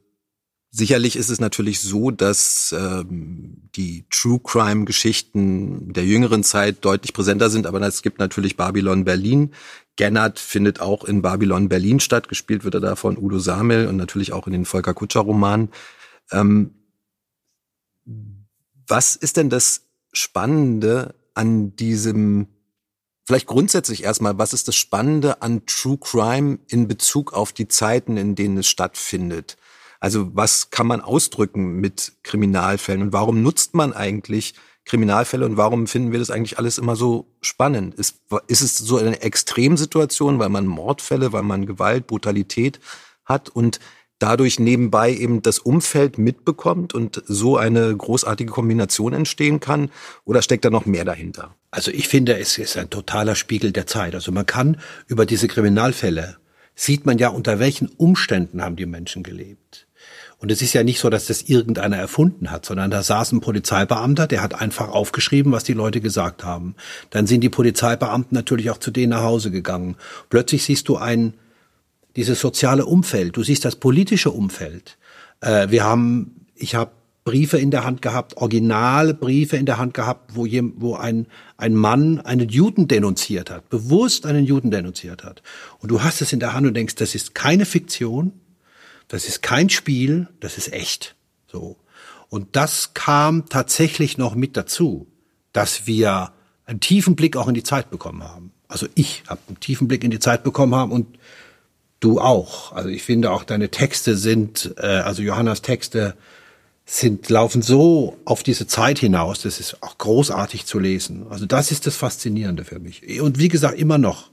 sicherlich 0.70 1.16
ist 1.16 1.30
es 1.30 1.40
natürlich 1.40 1.80
so, 1.80 2.10
dass 2.10 2.74
ähm, 2.76 3.70
die 3.76 4.06
True 4.10 4.40
Crime 4.42 4.84
Geschichten 4.84 5.92
der 5.92 6.04
jüngeren 6.04 6.42
Zeit 6.42 6.84
deutlich 6.84 7.12
präsenter 7.12 7.48
sind, 7.48 7.66
aber 7.66 7.80
es 7.82 8.02
gibt 8.02 8.18
natürlich 8.18 8.56
Babylon 8.56 9.04
Berlin. 9.04 9.52
Gennard 9.96 10.38
findet 10.38 10.80
auch 10.80 11.04
in 11.04 11.22
Babylon 11.22 11.68
Berlin 11.68 12.00
statt, 12.00 12.28
gespielt 12.28 12.64
wird 12.64 12.74
er 12.74 12.80
da 12.80 12.96
von 12.96 13.16
Udo 13.16 13.38
Samel 13.38 13.86
und 13.86 13.96
natürlich 13.96 14.32
auch 14.32 14.46
in 14.46 14.52
den 14.52 14.64
Volker 14.64 14.94
Kutscher 14.94 15.20
Romanen. 15.20 15.70
Ähm, 16.32 16.74
was 18.86 19.14
ist 19.14 19.36
denn 19.36 19.50
das 19.50 19.82
Spannende 20.12 21.14
an 21.34 21.76
diesem 21.76 22.48
Vielleicht 23.30 23.46
grundsätzlich 23.46 24.02
erstmal, 24.02 24.38
was 24.38 24.52
ist 24.52 24.66
das 24.66 24.75
Spannende 24.75 25.40
an 25.40 25.64
True 25.64 25.99
Crime 25.99 26.58
in 26.66 26.88
Bezug 26.88 27.32
auf 27.32 27.52
die 27.52 27.68
Zeiten, 27.68 28.16
in 28.16 28.34
denen 28.34 28.56
es 28.56 28.66
stattfindet? 28.66 29.56
Also 30.00 30.34
was 30.34 30.70
kann 30.70 30.88
man 30.88 31.00
ausdrücken 31.00 31.76
mit 31.76 32.14
Kriminalfällen 32.25 33.02
und 33.02 33.12
warum 33.12 33.40
nutzt 33.40 33.72
man 33.72 33.92
eigentlich 33.92 34.54
Kriminalfälle 34.84 35.46
und 35.46 35.56
warum 35.56 35.87
finden 35.87 36.10
wir 36.10 36.18
das 36.18 36.32
eigentlich 36.32 36.58
alles 36.58 36.76
immer 36.76 36.96
so 36.96 37.28
spannend? 37.40 37.94
Ist, 37.94 38.20
ist 38.49 38.62
es 38.62 38.76
so 38.76 38.96
eine 38.96 39.22
Extremsituation, 39.22 40.40
weil 40.40 40.49
man 40.49 40.66
Mordfälle, 40.66 41.32
weil 41.32 41.44
man 41.44 41.66
Gewalt, 41.66 42.08
Brutalität 42.08 42.80
hat 43.25 43.49
und 43.49 43.78
dadurch 44.18 44.58
nebenbei 44.58 45.14
eben 45.14 45.40
das 45.40 45.60
Umfeld 45.60 46.18
mitbekommt 46.18 46.94
und 46.94 47.22
so 47.28 47.56
eine 47.56 47.96
großartige 47.96 48.50
Kombination 48.50 49.12
entstehen 49.12 49.60
kann? 49.60 49.92
Oder 50.25 50.42
steckt 50.42 50.64
da 50.64 50.70
noch 50.70 50.84
mehr 50.84 51.04
dahinter? 51.04 51.54
Also 51.70 51.90
ich 51.90 52.08
finde, 52.08 52.38
es 52.38 52.58
ist 52.58 52.76
ein 52.76 52.90
totaler 52.90 53.34
Spiegel 53.34 53.72
der 53.72 53.86
Zeit. 53.86 54.14
Also 54.14 54.32
man 54.32 54.46
kann 54.46 54.80
über 55.06 55.26
diese 55.26 55.48
Kriminalfälle 55.48 56.36
sieht 56.74 57.04
man 57.04 57.18
ja, 57.18 57.28
unter 57.28 57.58
welchen 57.58 57.88
Umständen 57.88 58.62
haben 58.62 58.76
die 58.76 58.86
Menschen 58.86 59.22
gelebt. 59.22 59.86
Und 60.38 60.50
es 60.50 60.62
ist 60.62 60.72
ja 60.72 60.82
nicht 60.82 60.98
so, 60.98 61.10
dass 61.10 61.26
das 61.26 61.42
irgendeiner 61.42 61.98
erfunden 61.98 62.50
hat, 62.50 62.64
sondern 62.64 62.90
da 62.90 63.02
saß 63.02 63.32
ein 63.32 63.42
Polizeibeamter, 63.42 64.26
der 64.26 64.42
hat 64.42 64.54
einfach 64.54 64.88
aufgeschrieben, 64.88 65.52
was 65.52 65.64
die 65.64 65.74
Leute 65.74 66.00
gesagt 66.00 66.42
haben. 66.42 66.74
Dann 67.10 67.26
sind 67.26 67.42
die 67.42 67.50
Polizeibeamten 67.50 68.34
natürlich 68.34 68.70
auch 68.70 68.78
zu 68.78 68.90
denen 68.90 69.10
nach 69.10 69.22
Hause 69.22 69.50
gegangen. 69.50 69.96
Plötzlich 70.30 70.64
siehst 70.64 70.88
du 70.88 70.96
einen 70.96 71.34
dieses 72.16 72.40
soziale 72.40 72.86
Umfeld, 72.86 73.36
du 73.36 73.42
siehst 73.42 73.66
das 73.66 73.76
politische 73.76 74.30
Umfeld. 74.30 74.96
Äh, 75.42 75.68
wir 75.68 75.84
haben, 75.84 76.46
ich 76.54 76.74
habe 76.74 76.92
Briefe 77.30 77.58
in 77.58 77.70
der 77.70 77.84
Hand 77.84 78.02
gehabt, 78.02 78.38
originale 78.38 79.14
Briefe 79.14 79.56
in 79.56 79.64
der 79.64 79.78
Hand 79.78 79.94
gehabt, 79.94 80.34
wo, 80.34 80.46
je, 80.46 80.64
wo 80.75 80.96
ein, 80.96 81.28
ein 81.56 81.76
Mann 81.76 82.18
einen 82.18 82.49
Juden 82.49 82.88
denunziert 82.88 83.50
hat, 83.50 83.68
bewusst 83.68 84.26
einen 84.26 84.44
Juden 84.44 84.72
denunziert 84.72 85.22
hat. 85.22 85.40
Und 85.78 85.92
du 85.92 86.02
hast 86.02 86.22
es 86.22 86.32
in 86.32 86.40
der 86.40 86.54
Hand 86.54 86.66
und 86.66 86.75
denkst, 86.75 86.96
das 86.96 87.14
ist 87.14 87.37
keine 87.37 87.66
Fiktion, 87.66 88.32
das 89.06 89.28
ist 89.28 89.42
kein 89.42 89.70
Spiel, 89.70 90.26
das 90.40 90.58
ist 90.58 90.72
echt. 90.72 91.14
So. 91.46 91.76
Und 92.30 92.56
das 92.56 92.94
kam 92.94 93.49
tatsächlich 93.49 94.18
noch 94.18 94.34
mit 94.34 94.56
dazu, 94.56 95.06
dass 95.52 95.87
wir 95.87 96.32
einen 96.66 96.80
tiefen 96.80 97.14
Blick 97.14 97.37
auch 97.37 97.46
in 97.46 97.54
die 97.54 97.62
Zeit 97.62 97.92
bekommen 97.92 98.25
haben. 98.25 98.50
Also 98.66 98.88
ich 98.96 99.22
habe 99.28 99.40
einen 99.46 99.60
tiefen 99.60 99.87
Blick 99.87 100.02
in 100.02 100.10
die 100.10 100.18
Zeit 100.18 100.42
bekommen 100.42 100.75
haben 100.75 100.90
und 100.90 101.16
du 102.00 102.20
auch. 102.20 102.72
Also 102.72 102.88
ich 102.88 103.04
finde 103.04 103.30
auch 103.30 103.44
deine 103.44 103.68
Texte 103.68 104.16
sind, 104.16 104.75
äh, 104.78 104.87
also 104.87 105.22
Johannas 105.22 105.62
Texte 105.62 106.16
sind 106.92 107.28
laufen 107.28 107.62
so 107.62 108.16
auf 108.25 108.42
diese 108.42 108.66
Zeit 108.66 108.99
hinaus, 108.99 109.42
das 109.42 109.61
ist 109.61 109.80
auch 109.80 109.97
großartig 109.97 110.66
zu 110.66 110.80
lesen. 110.80 111.28
Also 111.30 111.47
das 111.47 111.70
ist 111.70 111.87
das 111.87 111.94
Faszinierende 111.94 112.64
für 112.64 112.80
mich. 112.80 113.20
Und 113.20 113.38
wie 113.38 113.47
gesagt, 113.47 113.78
immer 113.78 113.97
noch. 113.97 114.28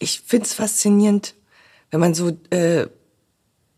Ich 0.00 0.22
find's 0.26 0.54
faszinierend, 0.54 1.34
wenn 1.92 2.00
man 2.00 2.14
so 2.14 2.36
äh, 2.50 2.88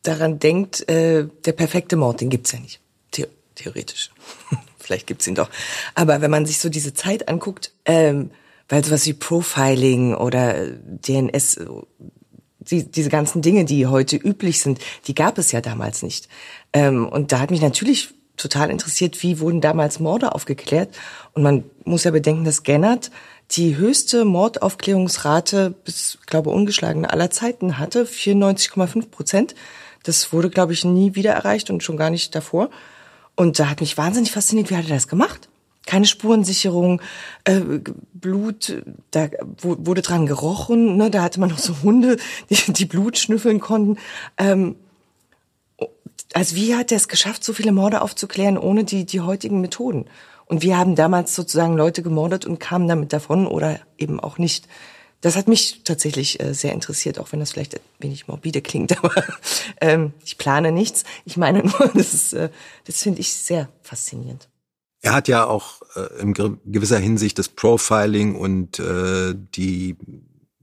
daran 0.03 0.39
denkt, 0.39 0.89
äh, 0.89 1.29
der 1.45 1.53
perfekte 1.53 1.97
Mord, 1.97 2.23
den 2.23 2.31
gibt's 2.31 2.53
ja 2.53 2.59
nicht. 2.59 2.81
The 3.15 3.27
theoretisch. 3.55 4.13
Vielleicht 4.79 5.07
gibt's 5.07 5.27
ihn 5.27 5.35
doch. 5.35 5.51
Aber 5.95 6.23
wenn 6.23 6.31
man 6.31 6.47
sich 6.47 6.61
so 6.61 6.71
diese 6.71 6.95
Zeit 6.95 7.29
anguckt, 7.29 7.73
ähm, 7.85 8.31
weil 8.71 8.83
sowas 8.83 9.05
wie 9.05 9.13
Profiling 9.13 10.15
oder 10.15 10.69
DNS, 10.69 11.61
die, 12.71 12.91
diese 12.91 13.11
ganzen 13.11 13.43
Dinge, 13.43 13.65
die 13.65 13.87
heute 13.87 14.17
üblich 14.17 14.61
sind, 14.61 14.79
die 15.07 15.15
gab 15.15 15.39
es 15.39 15.53
ja 15.53 15.61
damals 15.61 16.03
nicht. 16.03 16.29
Ähm, 16.73 17.09
und 17.09 17.33
da 17.33 17.41
hat 17.41 17.51
mich 17.51 17.61
natürlich 17.61 18.11
total 18.37 18.71
interessiert, 18.71 19.23
wie 19.23 19.41
wurden 19.41 19.61
damals 19.61 20.01
Morde 20.01 20.35
aufgeklärt. 20.35 20.95
Und 21.35 21.43
man 21.43 21.65
muss 21.85 22.05
ja 22.05 22.11
bedenken, 22.11 22.45
dass 22.45 22.63
Gennert 22.63 23.11
die 23.53 23.77
höchste 23.77 24.25
Mordaufklärungsrate 24.25 25.75
bis, 25.85 26.19
glaube 26.27 26.51
ungeschlagene 26.51 27.11
aller 27.11 27.31
Zeiten 27.31 27.79
hatte, 27.79 28.05
94,5 28.05 29.11
Prozent. 29.11 29.55
Das 30.03 30.33
wurde, 30.33 30.51
glaube 30.51 30.73
ich, 30.73 30.85
nie 30.85 31.15
wieder 31.15 31.33
erreicht 31.33 31.71
und 31.71 31.83
schon 31.83 31.97
gar 31.97 32.11
nicht 32.11 32.35
davor. 32.35 32.71
Und 33.35 33.59
da 33.59 33.71
hat 33.71 33.81
mich 33.81 33.97
wahnsinnig 33.97 34.33
fasziniert, 34.33 34.71
wie 34.71 34.77
hat 34.77 34.85
er 34.85 34.95
das 34.95 35.09
gemacht? 35.09 35.49
Keine 35.87 36.07
Spurensicherung, 36.07 37.01
äh, 37.45 37.61
Blut, 38.13 38.83
da 39.11 39.29
wurde 39.59 40.03
dran 40.03 40.27
gerochen, 40.27 40.97
ne? 40.97 41.11
da 41.11 41.23
hatte 41.23 41.41
man 41.41 41.49
noch 41.49 41.59
so 41.59 41.83
Hunde, 41.83 42.19
die, 42.51 42.73
die 42.73 42.85
Blut 42.85 43.17
schnüffeln 43.17 43.61
konnten. 43.61 43.99
Ähm, 44.37 44.77
also 46.35 46.57
wie 46.57 46.75
hat 46.75 46.93
er 46.93 46.97
es 46.97 47.09
geschafft, 47.09 47.43
so 47.43 47.53
viele 47.53 47.73
Morde 47.73 48.03
aufzuklären 48.03 48.59
ohne 48.59 48.85
die, 48.85 49.07
die 49.07 49.21
heutigen 49.21 49.61
Methoden? 49.61 50.07
Und 50.47 50.63
wir 50.63 50.79
haben 50.79 50.95
damals 50.95 51.35
sozusagen 51.35 51.77
Leute 51.77 52.03
gemordet 52.03 52.47
und 52.47 52.59
kamen 52.59 52.89
damit 52.89 53.13
davon 53.13 53.47
oder 53.47 53.81
eben 53.99 54.19
auch 54.19 54.39
nicht. 54.39 54.67
Das 55.21 55.37
hat 55.37 55.49
mich 55.49 55.83
tatsächlich 55.85 56.41
äh, 56.41 56.55
sehr 56.55 56.73
interessiert, 56.73 57.19
auch 57.19 57.33
wenn 57.33 57.41
das 57.41 57.53
vielleicht 57.53 57.75
ein 57.75 57.81
wenig 57.99 58.29
morbide 58.29 58.63
klingt, 58.63 58.97
aber 59.05 59.13
ähm, 59.81 60.13
ich 60.25 60.39
plane 60.39 60.73
nichts. 60.73 61.05
Ich 61.25 61.37
meine 61.37 61.61
nur, 61.61 61.91
das, 61.95 62.15
ist, 62.15 62.33
äh, 62.33 62.51
das 62.85 63.03
finde 63.03 63.21
ich 63.21 63.33
sehr 63.33 63.69
faszinierend. 63.83 64.49
Er 65.01 65.15
hat 65.15 65.29
ja 65.29 65.47
auch 65.47 65.83
äh, 65.95 66.21
in 66.21 66.35
gewisser 66.35 66.99
Hinsicht 66.99 67.39
das 67.39 67.49
Profiling 67.49 68.35
und 68.35 68.79
äh, 68.79 69.35
die, 69.55 69.97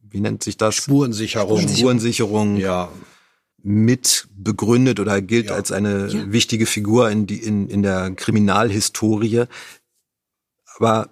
wie 0.01 0.19
nennt 0.19 0.43
sich 0.43 0.57
das? 0.57 0.75
Spurensicherung. 0.75 1.67
Spurensicherung. 1.67 2.57
Ja 2.57 2.89
mit 3.67 4.27
begründet 4.37 4.99
oder 4.99 5.23
gilt 5.23 5.47
ja. 5.47 5.55
als 5.55 5.71
eine 5.71 6.07
ja. 6.07 6.31
wichtige 6.31 6.67
Figur 6.67 7.09
in, 7.09 7.25
die, 7.25 7.39
in, 7.39 7.67
in 7.67 7.81
der 7.81 8.11
Kriminalhistorie. 8.11 9.45
Aber 10.75 11.09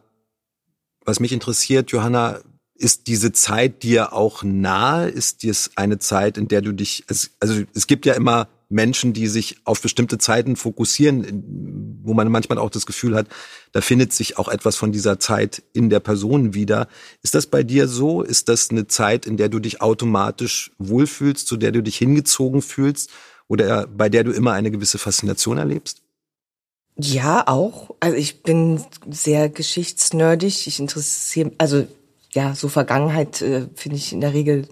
was 1.04 1.20
mich 1.20 1.32
interessiert, 1.32 1.90
Johanna, 1.90 2.42
ist 2.76 3.08
diese 3.08 3.32
Zeit 3.32 3.82
dir 3.82 4.14
auch 4.14 4.44
nahe? 4.44 5.10
Ist 5.10 5.42
dies 5.42 5.72
eine 5.76 5.98
Zeit, 5.98 6.38
in 6.38 6.48
der 6.48 6.62
du 6.62 6.74
dich, 6.74 7.06
also 7.40 7.64
es 7.74 7.88
gibt 7.88 8.06
ja 8.06 8.14
immer 8.14 8.48
Menschen, 8.74 9.14
die 9.14 9.28
sich 9.28 9.58
auf 9.64 9.82
bestimmte 9.82 10.18
Zeiten 10.18 10.56
fokussieren, 10.56 11.44
wo 12.04 12.14
man 12.14 12.30
manchmal 12.30 12.58
auch 12.58 12.70
das 12.70 12.86
Gefühl 12.86 13.16
hat, 13.16 13.28
da 13.72 13.82
findet 13.82 14.12
sich 14.12 14.38
auch 14.38 14.50
etwas 14.50 14.76
von 14.76 14.92
dieser 14.92 15.20
Zeit 15.20 15.64
in 15.74 15.90
der 15.90 16.00
Person 16.00 16.54
wieder. 16.54 16.88
Ist 17.22 17.36
das 17.36 17.46
bei 17.46 17.64
dir 17.64 17.88
so? 17.88 18.22
Ist 18.22 18.50
das 18.50 18.72
eine 18.72 18.88
Zeit, 18.88 19.26
in 19.26 19.38
der 19.38 19.50
du 19.50 19.60
dich 19.60 19.82
automatisch 19.82 20.72
wohlfühlst, 20.80 21.48
zu 21.48 21.56
der 21.56 21.72
du 21.72 21.82
dich 21.82 21.98
hingezogen 21.98 22.62
fühlst 22.62 23.12
oder 23.48 23.88
bei 23.88 24.10
der 24.10 24.24
du 24.24 24.32
immer 24.32 24.54
eine 24.54 24.72
gewisse 24.72 24.98
Faszination 24.98 25.58
erlebst? 25.58 26.02
Ja, 26.96 27.48
auch. 27.48 27.96
Also 28.00 28.18
ich 28.18 28.44
bin 28.44 28.84
sehr 29.10 29.50
geschichtsnerdig. 29.50 30.68
Ich 30.68 30.80
interessiere, 30.80 31.52
also 31.58 31.88
ja, 32.32 32.56
so 32.56 32.68
Vergangenheit 32.68 33.42
äh, 33.42 33.68
finde 33.76 33.98
ich 33.98 34.14
in 34.14 34.22
der 34.22 34.34
Regel 34.34 34.68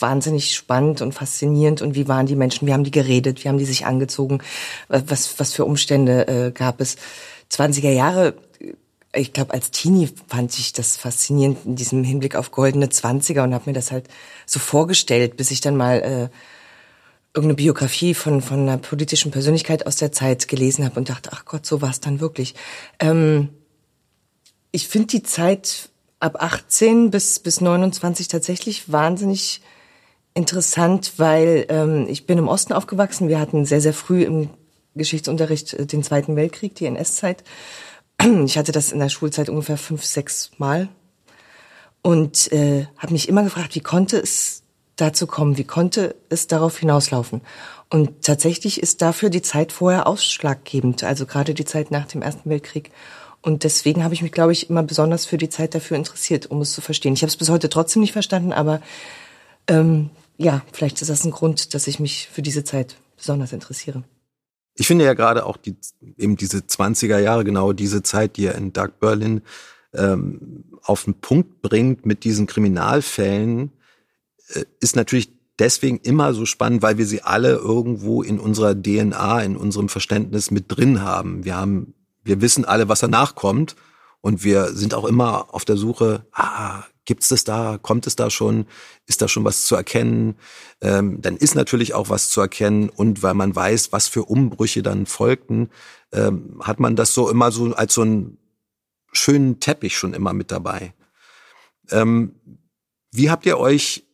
wahnsinnig 0.00 0.54
spannend 0.54 1.00
und 1.02 1.12
faszinierend 1.12 1.82
und 1.82 1.94
wie 1.94 2.08
waren 2.08 2.26
die 2.26 2.36
Menschen, 2.36 2.66
wie 2.66 2.72
haben 2.72 2.84
die 2.84 2.90
geredet, 2.90 3.44
wie 3.44 3.48
haben 3.48 3.58
die 3.58 3.64
sich 3.64 3.86
angezogen, 3.86 4.40
was, 4.88 5.38
was 5.38 5.52
für 5.52 5.64
Umstände 5.64 6.28
äh, 6.28 6.50
gab 6.50 6.80
es. 6.80 6.96
20er 7.50 7.90
Jahre, 7.90 8.34
ich 9.14 9.32
glaube, 9.32 9.54
als 9.54 9.70
Teenie 9.70 10.08
fand 10.26 10.58
ich 10.58 10.72
das 10.72 10.96
faszinierend 10.96 11.58
in 11.64 11.76
diesem 11.76 12.04
Hinblick 12.04 12.36
auf 12.36 12.50
goldene 12.50 12.88
Zwanziger 12.88 13.44
und 13.44 13.54
habe 13.54 13.70
mir 13.70 13.74
das 13.74 13.92
halt 13.92 14.08
so 14.46 14.58
vorgestellt, 14.58 15.36
bis 15.36 15.50
ich 15.50 15.60
dann 15.60 15.76
mal 15.76 16.00
äh, 16.02 16.28
irgendeine 17.34 17.54
Biografie 17.54 18.14
von, 18.14 18.40
von 18.42 18.60
einer 18.60 18.78
politischen 18.78 19.30
Persönlichkeit 19.30 19.86
aus 19.86 19.96
der 19.96 20.12
Zeit 20.12 20.48
gelesen 20.48 20.84
habe 20.84 20.98
und 20.98 21.08
dachte, 21.08 21.30
ach 21.32 21.44
Gott, 21.44 21.66
so 21.66 21.82
war 21.82 21.90
es 21.90 22.00
dann 22.00 22.20
wirklich. 22.20 22.54
Ähm, 23.00 23.50
ich 24.70 24.88
finde 24.88 25.08
die 25.08 25.22
Zeit 25.22 25.90
ab 26.20 26.42
18 26.42 27.10
bis, 27.10 27.38
bis 27.38 27.60
29 27.60 28.28
tatsächlich 28.28 28.90
wahnsinnig 28.90 29.60
interessant, 30.34 31.14
weil 31.16 31.66
ähm, 31.68 32.06
ich 32.08 32.26
bin 32.26 32.38
im 32.38 32.48
Osten 32.48 32.72
aufgewachsen. 32.72 33.28
Wir 33.28 33.38
hatten 33.38 33.64
sehr, 33.64 33.80
sehr 33.80 33.94
früh 33.94 34.24
im 34.24 34.50
Geschichtsunterricht 34.94 35.74
äh, 35.74 35.86
den 35.86 36.02
Zweiten 36.02 36.36
Weltkrieg, 36.36 36.74
die 36.74 36.86
NS-Zeit. 36.86 37.44
Ich 38.44 38.58
hatte 38.58 38.72
das 38.72 38.92
in 38.92 39.00
der 39.00 39.08
Schulzeit 39.08 39.48
ungefähr 39.48 39.76
fünf, 39.76 40.04
sechs 40.04 40.52
Mal 40.58 40.88
und 42.00 42.52
äh, 42.52 42.86
habe 42.96 43.12
mich 43.12 43.28
immer 43.28 43.42
gefragt, 43.42 43.74
wie 43.74 43.80
konnte 43.80 44.18
es 44.18 44.62
dazu 44.96 45.26
kommen, 45.26 45.58
wie 45.58 45.64
konnte 45.64 46.14
es 46.28 46.46
darauf 46.46 46.78
hinauslaufen? 46.78 47.40
Und 47.90 48.22
tatsächlich 48.22 48.80
ist 48.80 49.02
dafür 49.02 49.30
die 49.30 49.42
Zeit 49.42 49.72
vorher 49.72 50.06
ausschlaggebend, 50.06 51.02
also 51.02 51.26
gerade 51.26 51.54
die 51.54 51.64
Zeit 51.64 51.90
nach 51.90 52.06
dem 52.06 52.22
Ersten 52.22 52.50
Weltkrieg. 52.50 52.90
Und 53.40 53.64
deswegen 53.64 54.04
habe 54.04 54.14
ich 54.14 54.22
mich, 54.22 54.32
glaube 54.32 54.52
ich, 54.52 54.70
immer 54.70 54.82
besonders 54.82 55.26
für 55.26 55.36
die 55.36 55.48
Zeit 55.48 55.74
dafür 55.74 55.96
interessiert, 55.96 56.50
um 56.50 56.60
es 56.60 56.72
zu 56.72 56.80
verstehen. 56.80 57.14
Ich 57.14 57.22
habe 57.22 57.28
es 57.28 57.36
bis 57.36 57.50
heute 57.50 57.68
trotzdem 57.68 58.00
nicht 58.00 58.12
verstanden, 58.12 58.52
aber 58.52 58.80
ähm, 59.68 60.10
ja, 60.36 60.62
vielleicht 60.72 61.00
ist 61.00 61.10
das 61.10 61.24
ein 61.24 61.30
Grund, 61.30 61.74
dass 61.74 61.86
ich 61.86 62.00
mich 62.00 62.28
für 62.32 62.42
diese 62.42 62.64
Zeit 62.64 62.96
besonders 63.16 63.52
interessiere. 63.52 64.04
Ich 64.76 64.86
finde 64.86 65.04
ja 65.04 65.14
gerade 65.14 65.46
auch 65.46 65.56
die, 65.56 65.76
eben 66.16 66.36
diese 66.36 66.58
20er 66.58 67.18
Jahre, 67.18 67.44
genau 67.44 67.72
diese 67.72 68.02
Zeit, 68.02 68.36
die 68.36 68.46
er 68.46 68.56
in 68.56 68.72
Dark 68.72 68.98
Berlin 68.98 69.42
ähm, 69.92 70.64
auf 70.82 71.04
den 71.04 71.14
Punkt 71.14 71.62
bringt 71.62 72.04
mit 72.06 72.24
diesen 72.24 72.46
Kriminalfällen, 72.46 73.70
äh, 74.48 74.64
ist 74.80 74.96
natürlich 74.96 75.30
deswegen 75.58 75.98
immer 75.98 76.34
so 76.34 76.46
spannend, 76.46 76.82
weil 76.82 76.98
wir 76.98 77.06
sie 77.06 77.22
alle 77.22 77.52
irgendwo 77.52 78.22
in 78.22 78.40
unserer 78.40 78.74
DNA, 78.74 79.42
in 79.42 79.56
unserem 79.56 79.88
Verständnis 79.88 80.50
mit 80.50 80.64
drin 80.68 81.02
haben. 81.02 81.44
Wir 81.44 81.56
haben, 81.56 81.94
wir 82.24 82.40
wissen 82.40 82.64
alle, 82.64 82.88
was 82.88 83.00
danach 83.00 83.34
kommt. 83.34 83.76
Und 84.20 84.42
wir 84.42 84.72
sind 84.72 84.94
auch 84.94 85.04
immer 85.04 85.52
auf 85.54 85.66
der 85.66 85.76
Suche, 85.76 86.24
ah, 86.32 86.82
Gibt's 87.04 87.28
das 87.28 87.44
da? 87.44 87.78
Kommt 87.80 88.06
es 88.06 88.16
da 88.16 88.30
schon? 88.30 88.66
Ist 89.06 89.20
da 89.20 89.28
schon 89.28 89.44
was 89.44 89.64
zu 89.64 89.76
erkennen? 89.76 90.36
Ähm, 90.80 91.20
dann 91.20 91.36
ist 91.36 91.54
natürlich 91.54 91.94
auch 91.94 92.08
was 92.08 92.30
zu 92.30 92.40
erkennen. 92.40 92.88
Und 92.88 93.22
weil 93.22 93.34
man 93.34 93.54
weiß, 93.54 93.92
was 93.92 94.08
für 94.08 94.24
Umbrüche 94.24 94.82
dann 94.82 95.06
folgten, 95.06 95.70
ähm, 96.12 96.60
hat 96.62 96.80
man 96.80 96.96
das 96.96 97.14
so 97.14 97.28
immer 97.28 97.52
so 97.52 97.74
als 97.74 97.94
so 97.94 98.02
einen 98.02 98.38
schönen 99.12 99.60
Teppich 99.60 99.96
schon 99.96 100.14
immer 100.14 100.32
mit 100.32 100.50
dabei. 100.50 100.94
Ähm, 101.90 102.34
wie 103.12 103.30
habt 103.30 103.46
ihr 103.46 103.58
euch 103.58 104.04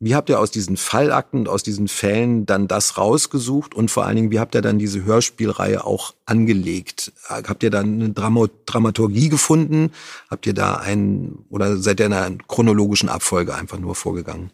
wie 0.00 0.14
habt 0.14 0.28
ihr 0.28 0.40
aus 0.40 0.50
diesen 0.50 0.76
Fallakten, 0.76 1.46
aus 1.46 1.62
diesen 1.62 1.88
Fällen 1.88 2.46
dann 2.46 2.68
das 2.68 2.98
rausgesucht 2.98 3.74
und 3.74 3.90
vor 3.90 4.04
allen 4.04 4.16
Dingen, 4.16 4.30
wie 4.30 4.40
habt 4.40 4.54
ihr 4.54 4.60
dann 4.60 4.78
diese 4.78 5.04
Hörspielreihe 5.04 5.84
auch 5.84 6.14
angelegt? 6.26 7.12
Habt 7.28 7.62
ihr 7.62 7.70
da 7.70 7.80
eine 7.80 8.10
Dramaturgie 8.10 9.28
gefunden? 9.28 9.92
Habt 10.28 10.46
ihr 10.46 10.54
da 10.54 10.74
einen 10.74 11.44
oder 11.48 11.76
seid 11.76 12.00
ihr 12.00 12.06
in 12.06 12.12
einer 12.12 12.36
chronologischen 12.48 13.08
Abfolge 13.08 13.54
einfach 13.54 13.78
nur 13.78 13.94
vorgegangen? 13.94 14.50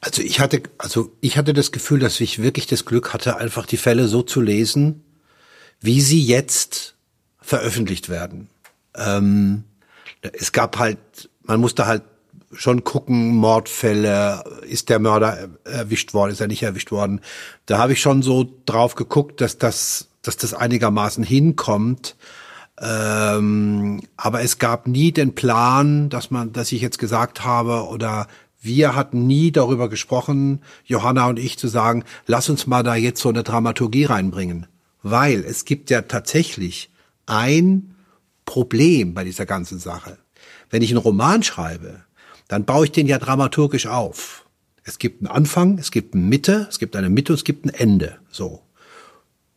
Also 0.00 0.20
ich 0.20 0.38
hatte, 0.38 0.62
also 0.76 1.10
ich 1.22 1.38
hatte 1.38 1.54
das 1.54 1.72
Gefühl, 1.72 1.98
dass 1.98 2.20
ich 2.20 2.42
wirklich 2.42 2.66
das 2.66 2.84
Glück 2.84 3.14
hatte, 3.14 3.38
einfach 3.38 3.64
die 3.64 3.78
Fälle 3.78 4.06
so 4.06 4.22
zu 4.22 4.42
lesen, 4.42 5.02
wie 5.80 6.02
sie 6.02 6.22
jetzt 6.22 6.94
veröffentlicht 7.40 8.10
werden. 8.10 8.48
Ähm, 8.94 9.64
es 10.20 10.52
gab 10.52 10.78
halt, 10.78 10.98
man 11.42 11.58
musste 11.58 11.86
halt 11.86 12.02
schon 12.54 12.84
gucken, 12.84 13.34
Mordfälle, 13.36 14.44
ist 14.68 14.88
der 14.88 14.98
Mörder 14.98 15.48
erwischt 15.64 16.14
worden, 16.14 16.32
ist 16.32 16.40
er 16.40 16.48
nicht 16.48 16.62
erwischt 16.62 16.90
worden. 16.90 17.20
Da 17.66 17.78
habe 17.78 17.92
ich 17.92 18.00
schon 18.00 18.22
so 18.22 18.46
drauf 18.66 18.94
geguckt, 18.94 19.40
dass 19.40 19.58
das, 19.58 20.08
dass 20.22 20.36
das 20.36 20.54
einigermaßen 20.54 21.24
hinkommt. 21.24 22.16
Ähm, 22.80 24.02
aber 24.16 24.42
es 24.42 24.58
gab 24.58 24.88
nie 24.88 25.12
den 25.12 25.34
Plan, 25.34 26.08
dass 26.08 26.30
man, 26.30 26.52
dass 26.52 26.72
ich 26.72 26.80
jetzt 26.80 26.98
gesagt 26.98 27.44
habe 27.44 27.86
oder 27.86 28.26
wir 28.60 28.96
hatten 28.96 29.26
nie 29.26 29.52
darüber 29.52 29.88
gesprochen, 29.88 30.62
Johanna 30.84 31.26
und 31.28 31.38
ich, 31.38 31.58
zu 31.58 31.68
sagen, 31.68 32.02
lass 32.26 32.48
uns 32.48 32.66
mal 32.66 32.82
da 32.82 32.94
jetzt 32.94 33.20
so 33.20 33.28
eine 33.28 33.42
Dramaturgie 33.42 34.04
reinbringen. 34.04 34.66
Weil 35.02 35.44
es 35.44 35.66
gibt 35.66 35.90
ja 35.90 36.02
tatsächlich 36.02 36.90
ein 37.26 37.94
Problem 38.46 39.12
bei 39.12 39.22
dieser 39.22 39.44
ganzen 39.44 39.78
Sache. 39.78 40.18
Wenn 40.70 40.82
ich 40.82 40.90
einen 40.90 40.98
Roman 40.98 41.42
schreibe, 41.42 42.04
dann 42.48 42.64
baue 42.64 42.86
ich 42.86 42.92
den 42.92 43.06
ja 43.06 43.18
dramaturgisch 43.18 43.86
auf. 43.86 44.44
Es 44.84 44.98
gibt 44.98 45.22
einen 45.22 45.34
Anfang, 45.34 45.78
es 45.78 45.90
gibt 45.90 46.14
eine 46.14 46.22
Mitte, 46.22 46.66
es 46.68 46.78
gibt 46.78 46.94
eine 46.94 47.08
Mitte 47.08 47.32
und 47.32 47.38
es 47.38 47.44
gibt 47.44 47.64
ein 47.64 47.70
Ende. 47.70 48.18
So. 48.30 48.60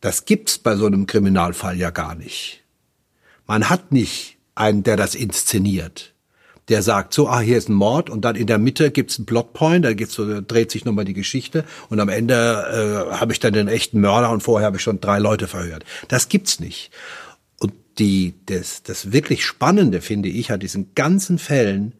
Das 0.00 0.24
gibt's 0.24 0.58
bei 0.58 0.76
so 0.76 0.86
einem 0.86 1.06
Kriminalfall 1.06 1.76
ja 1.76 1.90
gar 1.90 2.14
nicht. 2.14 2.62
Man 3.46 3.68
hat 3.68 3.92
nicht 3.92 4.38
einen, 4.54 4.82
der 4.82 4.96
das 4.96 5.14
inszeniert. 5.14 6.14
Der 6.68 6.82
sagt 6.82 7.14
so, 7.14 7.28
ah, 7.28 7.40
hier 7.40 7.56
ist 7.56 7.68
ein 7.68 7.74
Mord 7.74 8.10
und 8.10 8.24
dann 8.24 8.36
in 8.36 8.46
der 8.46 8.58
Mitte 8.58 8.90
gibt's 8.90 9.18
einen 9.18 9.26
Plotpoint, 9.26 9.84
da 9.84 9.94
gibt's 9.94 10.14
so, 10.14 10.40
dreht 10.40 10.70
sich 10.70 10.84
nochmal 10.84 11.06
die 11.06 11.14
Geschichte 11.14 11.64
und 11.88 11.98
am 11.98 12.10
Ende 12.10 13.08
äh, 13.10 13.14
habe 13.14 13.32
ich 13.32 13.40
dann 13.40 13.54
den 13.54 13.68
echten 13.68 14.00
Mörder 14.00 14.30
und 14.30 14.42
vorher 14.42 14.66
habe 14.66 14.76
ich 14.76 14.82
schon 14.82 15.00
drei 15.00 15.18
Leute 15.18 15.48
verhört. 15.48 15.84
Das 16.08 16.28
gibt's 16.28 16.60
nicht. 16.60 16.90
Und 17.58 17.72
die, 17.98 18.34
das, 18.46 18.82
das 18.82 19.12
wirklich 19.12 19.46
Spannende, 19.46 20.02
finde 20.02 20.28
ich, 20.28 20.52
an 20.52 20.60
diesen 20.60 20.94
ganzen 20.94 21.38
Fällen 21.38 21.94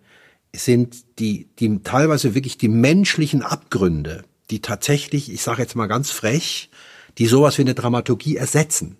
sind 0.54 1.18
die, 1.18 1.48
die 1.58 1.82
teilweise 1.82 2.34
wirklich 2.34 2.58
die 2.58 2.68
menschlichen 2.68 3.42
Abgründe, 3.42 4.24
die 4.50 4.60
tatsächlich, 4.60 5.32
ich 5.32 5.42
sage 5.42 5.62
jetzt 5.62 5.76
mal 5.76 5.86
ganz 5.86 6.10
frech, 6.10 6.70
die 7.18 7.26
sowas 7.26 7.58
wie 7.58 7.62
eine 7.62 7.74
Dramaturgie 7.74 8.36
ersetzen, 8.36 8.96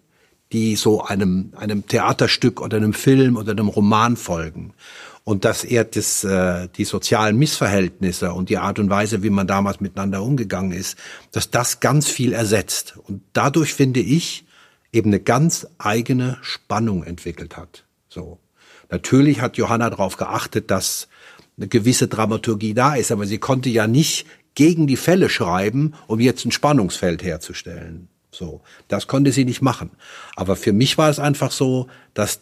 die 0.53 0.77
so 0.77 1.03
einem, 1.03 1.53
einem 1.57 1.87
Theaterstück 1.87 2.61
oder 2.61 2.77
einem 2.77 2.93
Film 2.93 3.37
oder 3.37 3.53
einem 3.53 3.69
Roman 3.69 4.17
folgen. 4.17 4.75
Und 5.25 5.45
dass 5.45 5.63
er 5.63 5.85
das, 5.85 6.25
äh, 6.25 6.69
die 6.77 6.85
sozialen 6.85 7.37
Missverhältnisse 7.37 8.33
und 8.33 8.49
die 8.49 8.57
Art 8.57 8.79
und 8.79 8.89
Weise, 8.89 9.23
wie 9.23 9.31
man 9.31 9.47
damals 9.47 9.81
miteinander 9.81 10.23
umgegangen 10.23 10.73
ist, 10.73 10.97
dass 11.33 11.51
das 11.51 11.81
ganz 11.81 12.09
viel 12.09 12.33
ersetzt. 12.33 12.99
Und 13.07 13.23
dadurch 13.35 13.75
finde 13.75 14.01
ich 14.01 14.47
eben 14.91 15.11
eine 15.11 15.21
ganz 15.21 15.67
eigene 15.77 16.39
Spannung 16.41 17.05
entwickelt 17.05 17.59
hat. 17.59 17.85
So. 18.09 18.39
Natürlich 18.91 19.43
hat 19.43 19.59
Johanna 19.59 19.91
darauf 19.91 20.17
geachtet, 20.17 20.71
dass 20.71 21.09
eine 21.59 21.69
gewisse 21.69 22.09
Dramaturgie 22.09 22.73
da 22.73 22.95
ist, 22.95 23.13
aber 23.13 23.27
sie 23.27 23.39
konnte 23.39 23.69
ja 23.69 23.87
nicht 23.87 24.27
gegen 24.55 24.87
die 24.87 24.97
Fälle 24.97 25.29
schreiben, 25.29 25.95
um 26.07 26.21
jetzt 26.21 26.45
ein 26.45 26.53
Spannungsfeld 26.53 27.23
herzustellen. 27.23 28.09
So, 28.31 28.61
das 28.89 29.07
konnte 29.07 29.33
sie 29.33 29.45
nicht 29.45 29.63
machen. 29.63 29.91
Aber 30.37 30.57
für 30.57 30.73
mich 30.73 30.99
war 30.99 31.11
es 31.11 31.19
einfach 31.19 31.51
so, 31.51 31.89
dass 32.15 32.41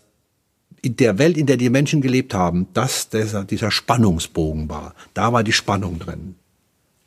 in 0.82 0.96
der 0.96 1.18
Welt, 1.18 1.37
in 1.37 1.46
der 1.46 1.56
die 1.56 1.70
Menschen 1.70 2.00
gelebt 2.00 2.35
haben, 2.35 2.68
dass 2.75 3.08
dieser, 3.08 3.44
dieser 3.44 3.70
Spannungsbogen 3.70 4.68
war. 4.68 4.94
Da 5.14 5.32
war 5.32 5.42
die 5.42 5.52
Spannung 5.52 5.99
drin. 5.99 6.37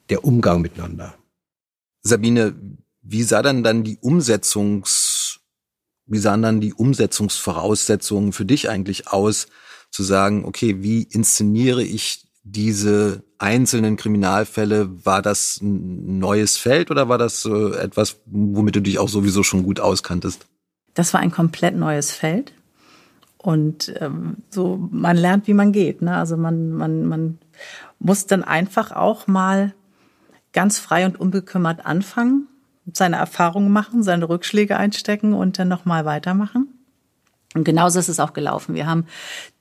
Der 0.09 0.25
Umgang 0.25 0.61
miteinander. 0.61 1.15
Sabine, 2.01 2.55
wie 3.01 3.23
sah 3.23 3.41
dann 3.41 3.63
dann 3.63 3.83
die 3.83 3.97
Umsetzungs, 4.01 5.39
wie 6.05 6.17
sahen 6.17 6.41
dann 6.41 6.59
die 6.59 6.73
Umsetzungsvoraussetzungen 6.73 8.33
für 8.33 8.45
dich 8.45 8.69
eigentlich 8.69 9.07
aus, 9.07 9.47
zu 9.91 10.03
sagen, 10.03 10.45
okay, 10.45 10.81
wie 10.81 11.03
inszeniere 11.03 11.83
ich 11.83 12.25
diese 12.43 13.23
einzelnen 13.37 13.95
Kriminalfälle? 13.95 15.05
War 15.05 15.21
das 15.21 15.61
ein 15.61 16.19
neues 16.19 16.57
Feld 16.57 16.91
oder 16.91 17.09
war 17.09 17.17
das 17.17 17.45
äh, 17.45 17.75
etwas, 17.77 18.17
womit 18.25 18.75
du 18.75 18.81
dich 18.81 18.99
auch 18.99 19.09
sowieso 19.09 19.43
schon 19.43 19.63
gut 19.63 19.79
auskanntest? 19.79 20.45
Das 20.93 21.13
war 21.13 21.21
ein 21.21 21.31
komplett 21.31 21.75
neues 21.75 22.11
Feld. 22.11 22.53
Und 23.37 23.93
ähm, 23.99 24.37
so, 24.49 24.89
man 24.91 25.15
lernt, 25.15 25.47
wie 25.47 25.53
man 25.53 25.71
geht. 25.71 26.01
Ne? 26.01 26.15
Also 26.15 26.35
man, 26.35 26.71
man, 26.71 27.05
man 27.05 27.39
muss 27.97 28.25
dann 28.25 28.43
einfach 28.43 28.91
auch 28.91 29.27
mal 29.27 29.73
ganz 30.51 30.79
frei 30.79 31.05
und 31.05 31.19
unbekümmert 31.19 31.85
anfangen, 31.85 32.47
seine 32.91 33.15
Erfahrungen 33.17 33.71
machen, 33.71 34.03
seine 34.03 34.27
Rückschläge 34.27 34.75
einstecken 34.75 35.33
und 35.33 35.57
dann 35.57 35.67
nochmal 35.67 36.05
weitermachen. 36.05 36.78
Und 37.55 37.63
genauso 37.63 37.97
ist 37.97 38.09
es 38.09 38.19
auch 38.19 38.33
gelaufen. 38.33 38.75
Wir 38.75 38.85
haben 38.85 39.05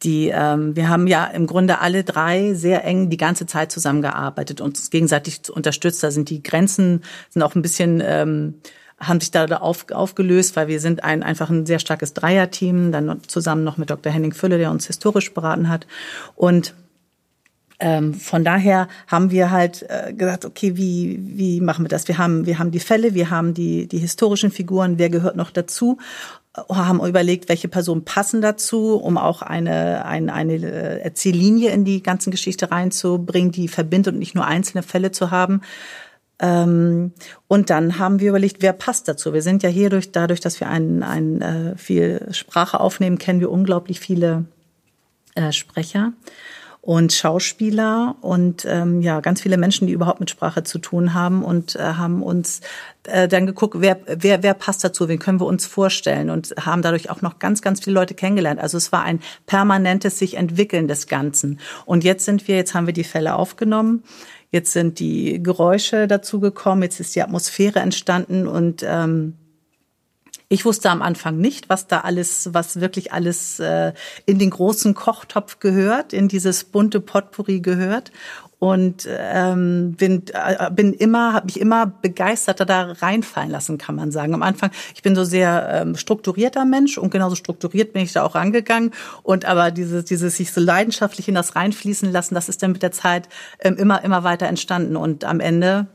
die, 0.02 0.28
ähm, 0.28 0.76
wir 0.76 0.90
haben 0.90 1.06
ja 1.06 1.24
im 1.24 1.46
Grunde 1.46 1.80
alle 1.80 2.04
drei 2.04 2.52
sehr 2.52 2.84
eng 2.84 3.08
die 3.08 3.16
ganze 3.16 3.46
Zeit 3.46 3.72
zusammengearbeitet 3.72 4.60
und 4.60 4.68
uns 4.68 4.90
gegenseitig 4.90 5.48
unterstützt. 5.50 6.02
Da 6.02 6.10
sind 6.10 6.28
die 6.28 6.42
Grenzen 6.42 7.02
sind 7.30 7.42
auch 7.42 7.54
ein 7.54 7.62
bisschen 7.62 8.02
ähm, 8.04 8.54
haben 9.00 9.20
sich 9.20 9.30
da 9.30 9.44
auf, 9.46 9.86
aufgelöst, 9.92 10.56
weil 10.56 10.68
wir 10.68 10.80
sind 10.80 11.04
ein, 11.04 11.22
einfach 11.22 11.50
ein 11.50 11.66
sehr 11.66 11.78
starkes 11.78 12.14
Dreierteam, 12.14 12.90
dann 12.92 13.20
zusammen 13.26 13.64
noch 13.64 13.76
mit 13.76 13.90
Dr. 13.90 14.12
Henning 14.12 14.32
Fülle, 14.32 14.58
der 14.58 14.70
uns 14.70 14.86
historisch 14.86 15.32
beraten 15.32 15.68
hat. 15.68 15.86
Und 16.34 16.74
ähm, 17.80 18.14
von 18.14 18.44
daher 18.44 18.88
haben 19.06 19.30
wir 19.30 19.52
halt 19.52 19.86
äh, 19.88 20.12
gesagt, 20.12 20.44
okay, 20.44 20.76
wie, 20.76 21.20
wie 21.22 21.60
machen 21.60 21.84
wir 21.84 21.88
das? 21.88 22.08
Wir 22.08 22.18
haben, 22.18 22.44
wir 22.44 22.58
haben 22.58 22.72
die 22.72 22.80
Fälle, 22.80 23.14
wir 23.14 23.30
haben 23.30 23.54
die, 23.54 23.86
die 23.86 23.98
historischen 23.98 24.50
Figuren, 24.50 24.98
wer 24.98 25.10
gehört 25.10 25.36
noch 25.36 25.52
dazu? 25.52 25.98
Haben 26.68 27.04
überlegt, 27.04 27.48
welche 27.48 27.68
Personen 27.68 28.04
passen 28.04 28.40
dazu, 28.40 28.96
um 28.96 29.18
auch 29.18 29.42
eine, 29.42 30.04
eine, 30.04 30.32
eine 30.32 30.54
äh, 30.54 31.00
Erzähllinie 31.00 31.70
in 31.70 31.84
die 31.84 32.02
ganzen 32.02 32.30
Geschichte 32.30 32.70
reinzubringen, 32.70 33.52
die 33.52 33.68
verbindet 33.68 34.14
und 34.14 34.18
nicht 34.18 34.34
nur 34.34 34.46
einzelne 34.46 34.82
Fälle 34.82 35.10
zu 35.10 35.30
haben. 35.30 35.62
Ähm, 36.40 37.12
und 37.48 37.70
dann 37.70 37.98
haben 37.98 38.20
wir 38.20 38.30
überlegt, 38.30 38.62
wer 38.62 38.72
passt 38.72 39.08
dazu. 39.08 39.32
Wir 39.32 39.42
sind 39.42 39.62
ja 39.62 39.68
hier 39.68 39.90
durch, 39.90 40.12
dadurch, 40.12 40.40
dass 40.40 40.60
wir 40.60 40.68
ein, 40.68 41.02
ein, 41.02 41.42
äh, 41.42 41.76
viel 41.76 42.28
Sprache 42.32 42.80
aufnehmen, 42.80 43.18
kennen 43.18 43.40
wir 43.40 43.50
unglaublich 43.50 44.00
viele 44.00 44.44
äh, 45.34 45.52
Sprecher 45.52 46.12
und 46.88 47.12
Schauspieler 47.12 48.16
und 48.22 48.64
ähm, 48.66 49.02
ja 49.02 49.20
ganz 49.20 49.42
viele 49.42 49.58
Menschen, 49.58 49.86
die 49.86 49.92
überhaupt 49.92 50.20
mit 50.20 50.30
Sprache 50.30 50.64
zu 50.64 50.78
tun 50.78 51.12
haben 51.12 51.44
und 51.44 51.76
äh, 51.76 51.80
haben 51.80 52.22
uns 52.22 52.62
äh, 53.02 53.28
dann 53.28 53.44
geguckt, 53.44 53.74
wer, 53.80 53.98
wer, 54.06 54.42
wer 54.42 54.54
passt 54.54 54.84
dazu, 54.84 55.06
wen 55.06 55.18
können 55.18 55.38
wir 55.38 55.44
uns 55.44 55.66
vorstellen 55.66 56.30
und 56.30 56.54
haben 56.58 56.80
dadurch 56.80 57.10
auch 57.10 57.20
noch 57.20 57.40
ganz, 57.40 57.60
ganz 57.60 57.84
viele 57.84 57.92
Leute 57.92 58.14
kennengelernt. 58.14 58.58
Also 58.58 58.78
es 58.78 58.90
war 58.90 59.02
ein 59.02 59.20
permanentes 59.44 60.18
sich 60.18 60.38
entwickeln 60.38 60.88
des 60.88 61.08
Ganzen. 61.08 61.60
Und 61.84 62.04
jetzt 62.04 62.24
sind 62.24 62.48
wir, 62.48 62.56
jetzt 62.56 62.72
haben 62.72 62.86
wir 62.86 62.94
die 62.94 63.04
Fälle 63.04 63.34
aufgenommen. 63.34 64.02
Jetzt 64.50 64.72
sind 64.72 64.98
die 64.98 65.42
Geräusche 65.42 66.06
dazu 66.06 66.40
gekommen, 66.40 66.84
jetzt 66.84 67.00
ist 67.00 67.14
die 67.14 67.20
Atmosphäre 67.20 67.80
entstanden 67.80 68.48
und 68.48 68.82
ähm, 68.82 69.34
ich 70.50 70.64
wusste 70.64 70.88
am 70.90 71.02
Anfang 71.02 71.38
nicht, 71.38 71.68
was 71.68 71.86
da 71.88 72.00
alles, 72.00 72.50
was 72.54 72.80
wirklich 72.80 73.12
alles 73.12 73.60
äh, 73.60 73.92
in 74.24 74.38
den 74.38 74.50
großen 74.50 74.94
Kochtopf 74.94 75.60
gehört, 75.60 76.14
in 76.14 76.28
dieses 76.28 76.64
bunte 76.64 77.00
Potpourri 77.00 77.60
gehört. 77.60 78.12
Und 78.60 79.06
ähm, 79.08 79.92
bin 79.92 80.24
äh, 80.32 80.68
bin 80.72 80.92
immer 80.92 81.32
habe 81.34 81.46
mich 81.46 81.60
immer 81.60 81.86
begeisterter 81.86 82.64
da 82.64 82.90
reinfallen 82.90 83.50
lassen 83.50 83.78
kann 83.78 83.94
man 83.94 84.10
sagen. 84.10 84.34
Am 84.34 84.42
Anfang 84.42 84.70
ich 84.96 85.02
bin 85.02 85.14
so 85.14 85.22
sehr 85.22 85.68
ähm, 85.70 85.96
strukturierter 85.96 86.64
Mensch 86.64 86.98
und 86.98 87.10
genauso 87.10 87.36
strukturiert 87.36 87.92
bin 87.92 88.02
ich 88.02 88.12
da 88.12 88.24
auch 88.24 88.34
rangegangen. 88.34 88.90
Und 89.22 89.44
aber 89.44 89.70
dieses 89.70 90.06
dieses 90.06 90.38
sich 90.38 90.50
so 90.50 90.60
leidenschaftlich 90.60 91.28
in 91.28 91.36
das 91.36 91.54
reinfließen 91.54 92.10
lassen 92.10 92.34
das 92.34 92.48
ist 92.48 92.62
dann 92.62 92.72
mit 92.72 92.82
der 92.82 92.90
Zeit 92.90 93.28
ähm, 93.60 93.76
immer 93.76 94.02
immer 94.02 94.24
weiter 94.24 94.46
entstanden. 94.46 94.96
Und 94.96 95.24
am 95.24 95.38
Ende 95.38 95.86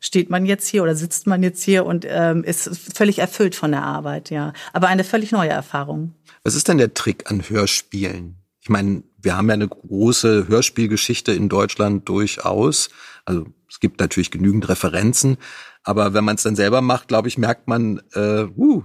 steht 0.00 0.30
man 0.30 0.46
jetzt 0.46 0.68
hier 0.68 0.82
oder 0.82 0.94
sitzt 0.94 1.26
man 1.26 1.42
jetzt 1.42 1.62
hier 1.62 1.86
und 1.86 2.06
ähm, 2.08 2.44
ist 2.44 2.70
völlig 2.94 3.18
erfüllt 3.18 3.54
von 3.54 3.72
der 3.72 3.82
Arbeit 3.82 4.30
ja. 4.30 4.52
Aber 4.72 4.88
eine 4.88 5.04
völlig 5.04 5.32
neue 5.32 5.50
Erfahrung. 5.50 6.14
Was 6.44 6.54
ist 6.54 6.68
denn 6.68 6.78
der 6.78 6.94
Trick 6.94 7.30
an 7.30 7.42
Hörspielen? 7.48 8.36
Ich 8.60 8.68
meine, 8.68 9.02
wir 9.18 9.36
haben 9.36 9.48
ja 9.48 9.54
eine 9.54 9.68
große 9.68 10.48
Hörspielgeschichte 10.48 11.32
in 11.32 11.48
Deutschland 11.48 12.08
durchaus. 12.08 12.90
Also 13.24 13.46
es 13.68 13.80
gibt 13.80 14.00
natürlich 14.00 14.30
genügend 14.30 14.68
Referenzen, 14.68 15.38
aber 15.82 16.14
wenn 16.14 16.24
man 16.24 16.36
es 16.36 16.42
dann 16.42 16.56
selber 16.56 16.80
macht, 16.80 17.08
glaube 17.08 17.28
ich, 17.28 17.38
merkt 17.38 17.68
man, 17.68 18.00
äh, 18.14 18.44
uh, 18.56 18.84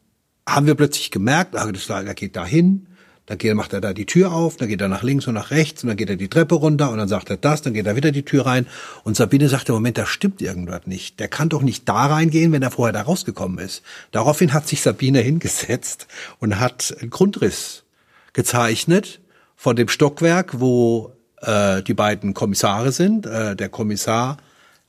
haben 0.47 0.67
wir 0.67 0.75
plötzlich 0.75 1.11
gemerkt, 1.11 1.57
ah, 1.57 1.73
das, 1.73 1.89
er 1.89 2.15
geht 2.15 2.37
da 2.37 2.45
hin, 2.45 2.87
dann 3.27 3.39
geht, 3.39 3.55
macht 3.55 3.73
er 3.73 3.81
da 3.81 3.93
die 3.93 4.07
Tür 4.07 4.33
auf, 4.33 4.57
dann 4.57 4.69
geht 4.69 4.81
er 4.81 4.89
nach 4.89 5.03
links 5.03 5.27
und 5.29 5.35
nach 5.35 5.51
rechts 5.51 5.85
und 5.85 5.89
dann 5.89 5.97
geht 5.97 6.11
er 6.11 6.17
die 6.17 6.29
Treppe 6.29 6.57
runter 6.57 6.91
und 6.91 6.99
dann 6.99 7.09
sagt 7.09 7.31
er 7.31 7.37
das, 7.37 7.63
dann 7.63 7.73
geht 7.73 7.87
er 7.87 7.95
wieder 7.95 8.11
die 8.11 8.25
Tür 8.25 8.47
rein. 8.47 8.67
Und 9.05 9.17
Sabine 9.17 9.49
sagte, 9.49 9.73
Moment, 9.73 9.97
da 9.97 10.07
stimmt 10.07 10.43
irgendwas 10.43 10.87
nicht. 10.87 11.21
Der 11.21 11.29
kann 11.29 11.49
doch 11.49 11.63
nicht 11.63 11.89
da 11.89 12.07
reingehen, 12.07 12.51
wenn 12.51 12.63
er 12.63 12.73
vorher 12.73 12.93
da 12.93 13.03
rausgekommen 13.03 13.59
ist. 13.59 13.83
Daraufhin 14.11 14.53
hat 14.53 14.67
sich 14.67 14.83
Sabine 14.83 15.21
hingesetzt 15.21 16.09
und 16.41 16.59
hat 16.59 16.97
einen 17.01 17.11
Grundriss 17.11 17.85
gezeichnet 18.33 19.21
von 19.57 19.77
dem 19.77 19.89
Stockwerk, 19.89 20.61
wo 20.61 21.13
äh, 21.43 21.83
die 21.83 21.95
beiden 21.95 22.35
Kommissare 22.35 22.91
sind. 22.91 23.27
Äh, 23.27 23.55
der 23.55 23.69
Kommissar, 23.69 24.39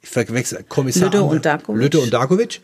ich 0.01 0.09
verwechsel, 0.09 0.63
Kommissar 0.67 1.05
Lütte 1.05 1.23
und 1.23 1.45
Darkovic. 1.45 1.81
Lütte 1.81 1.99
und 1.99 2.11
Darkovic. 2.11 2.61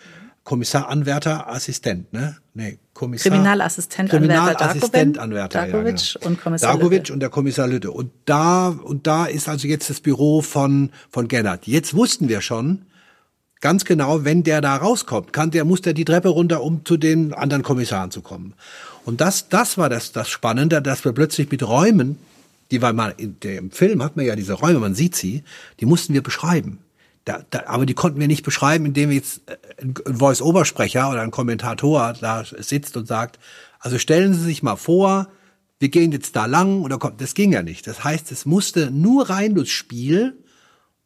Kommissar, 0.50 0.90
Anwärter, 0.90 1.48
Assistent, 1.48 2.12
ne? 2.12 2.36
Nee, 2.56 2.80
Kommissar. 2.96 3.32
Kriminalassistent, 3.32 4.10
Kriminalassistent, 4.10 5.20
Anwärter, 5.20 5.68
Darkovic 5.68 6.00
ja, 6.00 6.20
genau. 6.20 6.26
und 6.28 6.42
Kommissar 6.42 6.72
Darkovic 6.72 6.98
Lütte. 7.02 7.14
und 7.14 7.20
der 7.20 7.30
Kommissar 7.30 7.68
Lütte. 7.68 7.92
Und 7.92 8.10
da, 8.26 8.70
und 8.70 9.06
da 9.06 9.28
ist 9.28 9.48
also 9.48 9.68
jetzt 9.68 9.92
das 9.92 10.00
Büro 10.00 10.42
von, 10.42 10.90
von 11.12 11.28
Gennard. 11.28 11.68
Jetzt 11.68 11.94
wussten 11.94 12.30
wir 12.30 12.42
schon, 12.42 12.88
ganz 13.62 13.86
genau, 13.86 14.26
wenn 14.26 14.42
der 14.42 14.62
da 14.62 14.76
rauskommt, 14.76 15.34
kann 15.34 15.52
der, 15.52 15.66
muss 15.66 15.82
der 15.82 15.94
die 15.94 16.04
Treppe 16.04 16.30
runter, 16.30 16.64
um 16.64 16.84
zu 16.84 16.98
den 16.98 17.32
anderen 17.32 17.62
Kommissaren 17.62 18.10
zu 18.10 18.24
kommen. 18.24 18.56
Und 19.06 19.22
das, 19.22 19.50
das 19.50 19.78
war 19.78 19.88
das, 19.88 20.14
das 20.14 20.30
Spannende, 20.30 20.82
dass 20.82 21.06
wir 21.06 21.12
plötzlich 21.12 21.52
mit 21.52 21.62
Räumen, 21.62 22.18
die 22.72 22.82
war 22.82 22.92
mal, 22.94 23.14
in 23.18 23.40
dem 23.42 23.70
Film 23.70 24.02
hat 24.02 24.18
man 24.18 24.26
ja 24.26 24.36
diese 24.36 24.54
Räume, 24.54 24.80
man 24.80 24.96
sieht 24.96 25.16
sie, 25.16 25.44
die 25.80 25.86
mussten 25.86 26.16
wir 26.16 26.24
beschreiben. 26.24 26.80
Da, 27.26 27.44
da, 27.52 27.66
aber 27.68 27.86
die 27.86 27.94
konnten 27.94 28.20
wir 28.20 28.28
nicht 28.28 28.44
beschreiben, 28.44 28.88
indem 28.88 29.12
jetzt 29.12 29.42
ein 29.82 30.18
Voice-Over-Sprecher 30.18 31.10
oder 31.10 31.22
ein 31.22 31.32
Kommentator 31.32 32.14
da 32.20 32.44
sitzt 32.46 32.98
und 32.98 33.08
sagt, 33.08 33.40
also 33.80 33.98
stellen 33.98 34.34
Sie 34.34 34.44
sich 34.44 34.64
mal 34.64 34.76
vor, 34.76 35.28
wir 35.80 35.90
gehen 35.90 36.12
jetzt 36.12 36.36
da 36.36 36.46
lang 36.46 36.82
oder 36.82 36.98
kommt, 36.98 37.22
das 37.22 37.34
ging 37.34 37.54
ja 37.54 37.64
nicht. 37.64 37.88
Das 37.88 38.04
heißt, 38.04 38.32
es 38.32 38.46
musste 38.46 38.92
nur 38.92 39.30
rein 39.30 39.56
durchs 39.56 39.72
Spiel 39.72 40.38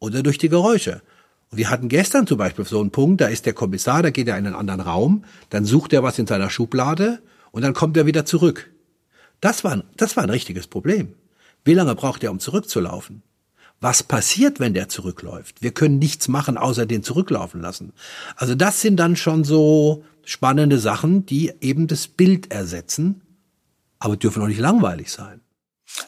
oder 0.00 0.22
durch 0.22 0.38
die 0.38 0.48
Geräusche. 0.48 1.02
Und 1.50 1.58
wir 1.58 1.70
hatten 1.70 1.88
gestern 1.88 2.26
zum 2.26 2.38
Beispiel 2.38 2.64
so 2.64 2.80
einen 2.80 2.90
Punkt, 2.90 3.20
da 3.20 3.28
ist 3.28 3.46
der 3.46 3.52
Kommissar, 3.52 4.02
da 4.02 4.10
geht 4.10 4.26
er 4.26 4.36
in 4.36 4.46
einen 4.46 4.56
anderen 4.56 4.80
Raum, 4.80 5.24
dann 5.50 5.64
sucht 5.64 5.92
er 5.92 6.02
was 6.02 6.18
in 6.18 6.26
seiner 6.26 6.50
Schublade 6.50 7.20
und 7.52 7.62
dann 7.62 7.74
kommt 7.74 7.96
er 7.96 8.06
wieder 8.06 8.24
zurück. 8.24 8.70
Das 9.40 9.62
war, 9.62 9.84
das 9.96 10.16
war 10.16 10.24
ein 10.24 10.30
richtiges 10.30 10.66
Problem. 10.66 11.14
Wie 11.64 11.74
lange 11.74 11.94
braucht 11.94 12.24
er, 12.24 12.32
um 12.32 12.40
zurückzulaufen? 12.40 13.22
Was 13.80 14.02
passiert, 14.02 14.60
wenn 14.60 14.72
der 14.74 14.88
zurückläuft? 14.88 15.60
Wir 15.62 15.72
können 15.72 15.98
nichts 15.98 16.28
machen, 16.28 16.56
außer 16.56 16.86
den 16.86 17.02
zurücklaufen 17.02 17.60
lassen. 17.60 17.92
Also 18.36 18.54
das 18.54 18.80
sind 18.80 18.96
dann 18.96 19.16
schon 19.16 19.44
so 19.44 20.04
spannende 20.24 20.78
Sachen, 20.78 21.26
die 21.26 21.52
eben 21.60 21.86
das 21.86 22.06
Bild 22.08 22.50
ersetzen, 22.50 23.20
aber 23.98 24.16
dürfen 24.16 24.42
auch 24.42 24.46
nicht 24.48 24.60
langweilig 24.60 25.10
sein. 25.12 25.40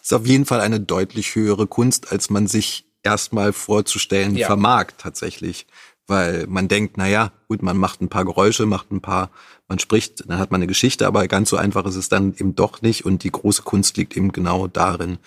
ist 0.03 0.15
auf 0.15 0.27
jeden 0.27 0.47
Fall 0.47 0.61
eine 0.61 0.81
deutlich 0.81 1.35
höhere 1.35 1.67
Kunst, 1.67 2.11
als 2.13 2.31
man 2.31 2.47
sich 2.47 2.87
erstmal 3.03 3.53
vorzustellen 3.53 4.37
Ja. 4.37 4.47
vermag 4.47 4.87
tatsächlich. 4.99 5.67
Weil 6.09 6.47
man 6.47 6.69
denkt, 6.69 6.97
na 6.97 7.09
ja, 7.09 7.33
gut, 7.49 7.63
man 7.63 7.77
macht 7.77 8.01
ein 8.01 8.09
paar 8.09 8.25
Geräusche, 8.25 8.65
macht 8.65 8.91
ein 8.93 9.01
paar, 9.01 9.31
man 9.69 9.79
spricht, 9.81 10.29
dann 10.31 10.39
hat 10.39 10.51
man 10.53 10.61
eine 10.61 10.67
Geschichte, 10.69 11.07
aber 11.07 11.27
ganz 11.29 11.51
so 11.51 11.57
einfach 11.57 11.85
ist 11.85 11.97
es 11.97 12.09
dann 12.09 12.33
eben 12.39 12.55
doch 12.55 12.81
nicht 12.81 13.05
und 13.05 13.23
die 13.25 13.31
große 13.33 13.63
Kunst 13.63 13.97
liegt 13.97 14.17
eben 14.17 14.31
genau 14.33 14.67
darin. 14.69 15.19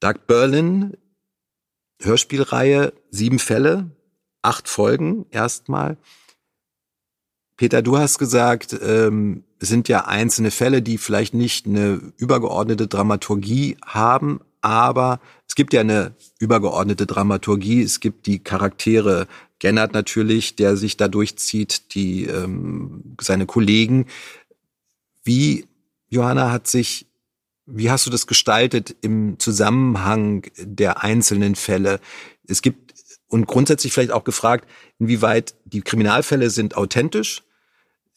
Doug 0.00 0.14
Berlin, 0.26 0.96
Hörspielreihe, 2.00 2.92
sieben 3.10 3.38
Fälle, 3.38 3.90
acht 4.42 4.68
Folgen 4.68 5.26
erstmal. 5.30 5.96
Peter, 7.56 7.80
du 7.82 7.96
hast 7.96 8.18
gesagt, 8.18 8.78
ähm, 8.82 9.44
sind 9.58 9.88
ja 9.88 10.04
einzelne 10.04 10.50
Fälle, 10.50 10.82
die 10.82 10.98
vielleicht 10.98 11.32
nicht 11.32 11.66
eine 11.66 12.12
übergeordnete 12.18 12.86
Dramaturgie 12.86 13.78
haben, 13.84 14.40
aber 14.60 15.20
es 15.48 15.54
gibt 15.54 15.72
ja 15.72 15.80
eine 15.80 16.14
übergeordnete 16.38 17.06
Dramaturgie. 17.06 17.82
Es 17.82 18.00
gibt 18.00 18.26
die 18.26 18.40
Charaktere 18.40 19.26
Gennard 19.58 19.94
natürlich, 19.94 20.56
der 20.56 20.76
sich 20.76 20.96
da 20.96 21.08
durchzieht, 21.08 21.94
die 21.94 22.24
ähm, 22.24 23.16
seine 23.20 23.46
Kollegen. 23.46 24.06
Wie 25.24 25.66
Johanna 26.08 26.50
hat 26.52 26.66
sich, 26.66 27.05
wie 27.66 27.90
hast 27.90 28.06
du 28.06 28.10
das 28.10 28.26
gestaltet 28.26 28.96
im 29.02 29.38
Zusammenhang 29.38 30.46
der 30.58 31.02
einzelnen 31.02 31.56
Fälle? 31.56 32.00
Es 32.46 32.62
gibt 32.62 32.94
und 33.28 33.46
grundsätzlich 33.46 33.92
vielleicht 33.92 34.12
auch 34.12 34.24
gefragt, 34.24 34.68
inwieweit 34.98 35.54
die 35.64 35.82
Kriminalfälle 35.82 36.48
sind 36.48 36.76
authentisch, 36.76 37.42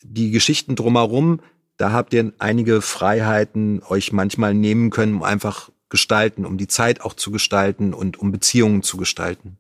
die 0.04 0.32
Geschichten 0.32 0.76
drumherum, 0.76 1.42
da 1.78 1.92
habt 1.92 2.14
ihr 2.14 2.32
einige 2.38 2.82
Freiheiten 2.82 3.82
euch 3.90 4.12
manchmal 4.12 4.54
nehmen 4.54 4.92
können, 4.92 5.16
um 5.16 5.24
einfach 5.24 5.72
gestalten, 5.90 6.46
um 6.46 6.58
die 6.58 6.68
Zeit 6.68 7.02
auch 7.02 7.14
zu 7.14 7.32
gestalten 7.32 7.94
und 7.94 8.20
um 8.20 8.32
Beziehungen 8.32 8.84
zu 8.84 8.98
gestalten. 8.98 9.58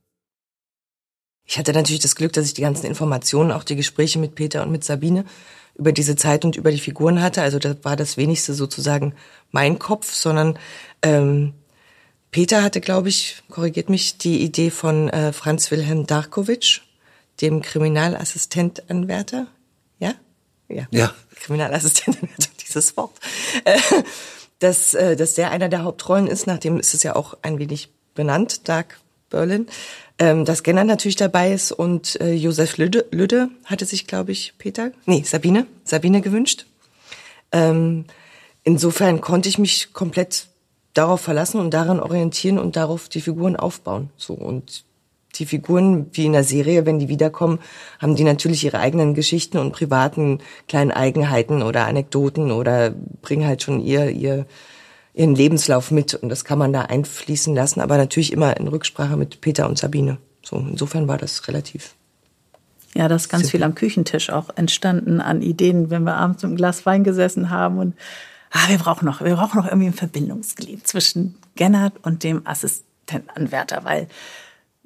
Ich 1.45 1.58
hatte 1.58 1.73
natürlich 1.73 2.02
das 2.02 2.15
Glück, 2.15 2.32
dass 2.34 2.45
ich 2.45 2.54
die 2.54 2.62
ganzen 2.62 2.86
Informationen, 2.86 3.52
auch 3.52 3.63
die 3.63 3.75
Gespräche 3.75 4.19
mit 4.19 4.36
Peter 4.36 4.62
und 4.62 4.71
mit 4.71 4.84
Sabine 4.84 5.25
über 5.79 5.93
diese 5.93 6.15
Zeit 6.15 6.45
und 6.45 6.57
über 6.57 6.71
die 6.71 6.79
Figuren 6.79 7.21
hatte. 7.21 7.41
Also 7.41 7.57
da 7.57 7.75
war 7.83 7.95
das 7.95 8.17
wenigste 8.17 8.53
sozusagen 8.53 9.15
mein 9.51 9.79
Kopf, 9.79 10.13
sondern 10.13 10.59
ähm, 11.01 11.53
Peter 12.31 12.61
hatte, 12.61 12.81
glaube 12.81 13.09
ich, 13.09 13.41
korrigiert 13.49 13.89
mich, 13.89 14.17
die 14.17 14.43
Idee 14.43 14.69
von 14.69 15.09
äh, 15.09 15.33
Franz 15.33 15.71
Wilhelm 15.71 16.05
Darkovic, 16.05 16.81
dem 17.41 17.61
Kriminalassistentanwärter. 17.61 19.47
Ja? 19.97 20.13
Ja. 20.67 20.87
Ja. 20.91 21.13
Kriminalassistentanwärter, 21.35 22.49
dieses 22.61 22.95
Wort. 22.97 23.17
Äh, 23.63 23.79
dass, 24.59 24.93
äh, 24.93 25.15
dass 25.15 25.33
der 25.33 25.51
einer 25.51 25.69
der 25.69 25.83
Hauptrollen 25.83 26.27
ist, 26.27 26.45
nachdem 26.45 26.79
ist 26.79 26.93
es 26.93 27.03
ja 27.03 27.15
auch 27.15 27.37
ein 27.41 27.57
wenig 27.57 27.89
benannt, 28.13 28.67
Doug 28.67 28.85
Berlin. 29.29 29.67
Ähm, 30.21 30.43
dass 30.43 30.63
Genner 30.63 30.84
natürlich 30.84 31.15
dabei 31.15 31.53
ist 31.53 31.71
und 31.71 32.19
äh, 32.19 32.34
Josef 32.34 32.77
Lüde, 32.77 33.05
Lüde 33.10 33.49
hatte 33.63 33.86
sich, 33.86 34.05
glaube 34.05 34.34
ich, 34.34 34.53
Peter, 34.58 34.91
nee, 35.05 35.23
Sabine, 35.23 35.65
Sabine 35.86 36.19
gewünscht. 36.19 36.65
Ähm, 37.53 38.03
insofern 38.63 39.21
konnte 39.21 39.47
ich 39.47 39.58
mich 39.58 39.93
komplett 39.93 40.47
darauf 40.93 41.21
verlassen 41.21 41.62
und 41.62 41.73
daran 41.73 42.01
orientieren 42.01 42.60
und 42.60 42.75
darauf 42.75 43.08
die 43.08 43.21
Figuren 43.21 43.55
aufbauen. 43.55 44.10
So 44.17 44.34
und 44.34 44.84
die 45.36 45.45
Figuren, 45.45 46.08
wie 46.12 46.25
in 46.25 46.34
der 46.34 46.43
Serie, 46.43 46.86
wenn 46.86 46.99
die 46.99 47.08
wiederkommen, 47.08 47.60
haben 47.99 48.15
die 48.15 48.23
natürlich 48.23 48.65
ihre 48.65 48.79
eigenen 48.79 49.13
Geschichten 49.13 49.58
und 49.58 49.71
privaten 49.71 50.39
kleinen 50.67 50.91
Eigenheiten 50.91 51.62
oder 51.62 51.86
Anekdoten 51.86 52.51
oder 52.51 52.91
bringen 53.21 53.45
halt 53.47 53.63
schon 53.63 53.79
ihr, 53.79 54.10
ihr, 54.10 54.47
ihren 55.19 55.36
Lebenslauf 55.36 55.91
mit 55.91 56.13
und 56.13 56.29
das 56.29 56.45
kann 56.45 56.58
man 56.58 56.71
da 56.71 56.84
einfließen 56.84 57.53
lassen, 57.53 57.82
aber 57.82 57.97
natürlich 57.97 58.32
immer 58.32 58.55
in 58.55 58.69
Rücksprache 58.69 59.17
mit 59.17 59.41
Peter 59.41 59.67
und 59.67 59.77
Sabine. 59.77 60.17
So, 60.41 60.55
insofern 60.55 61.10
war 61.10 61.17
das 61.17 61.45
relativ. 61.49 61.93
Ja, 62.95 63.10
das 63.10 63.23
ist 63.23 63.29
ganz 63.29 63.43
Simpel. 63.43 63.51
viel 63.51 63.63
am 63.63 63.75
Küchentisch 63.75 64.29
auch 64.29 64.49
entstanden 64.55 65.19
an 65.19 65.41
Ideen, 65.41 65.89
wenn 65.89 66.03
wir 66.03 66.15
abends 66.15 66.41
mit 66.41 66.49
einem 66.49 66.55
Glas 66.55 66.86
Wein 66.86 67.03
gesessen 67.03 67.49
haben 67.49 67.79
und 67.79 67.95
ah, 68.51 68.69
wir 68.69 68.77
brauchen 68.77 69.05
noch, 69.05 69.21
wir 69.21 69.36
brauchen 69.36 69.58
noch 69.60 69.67
irgendwie 69.67 69.88
ein 69.88 69.93
Verbindungsglied 69.93 70.88
zwischen 70.88 71.36
Gennard 71.55 71.93
und 72.01 72.23
dem 72.23 72.47
Assistentanwärter, 72.47 73.84
weil 73.84 74.08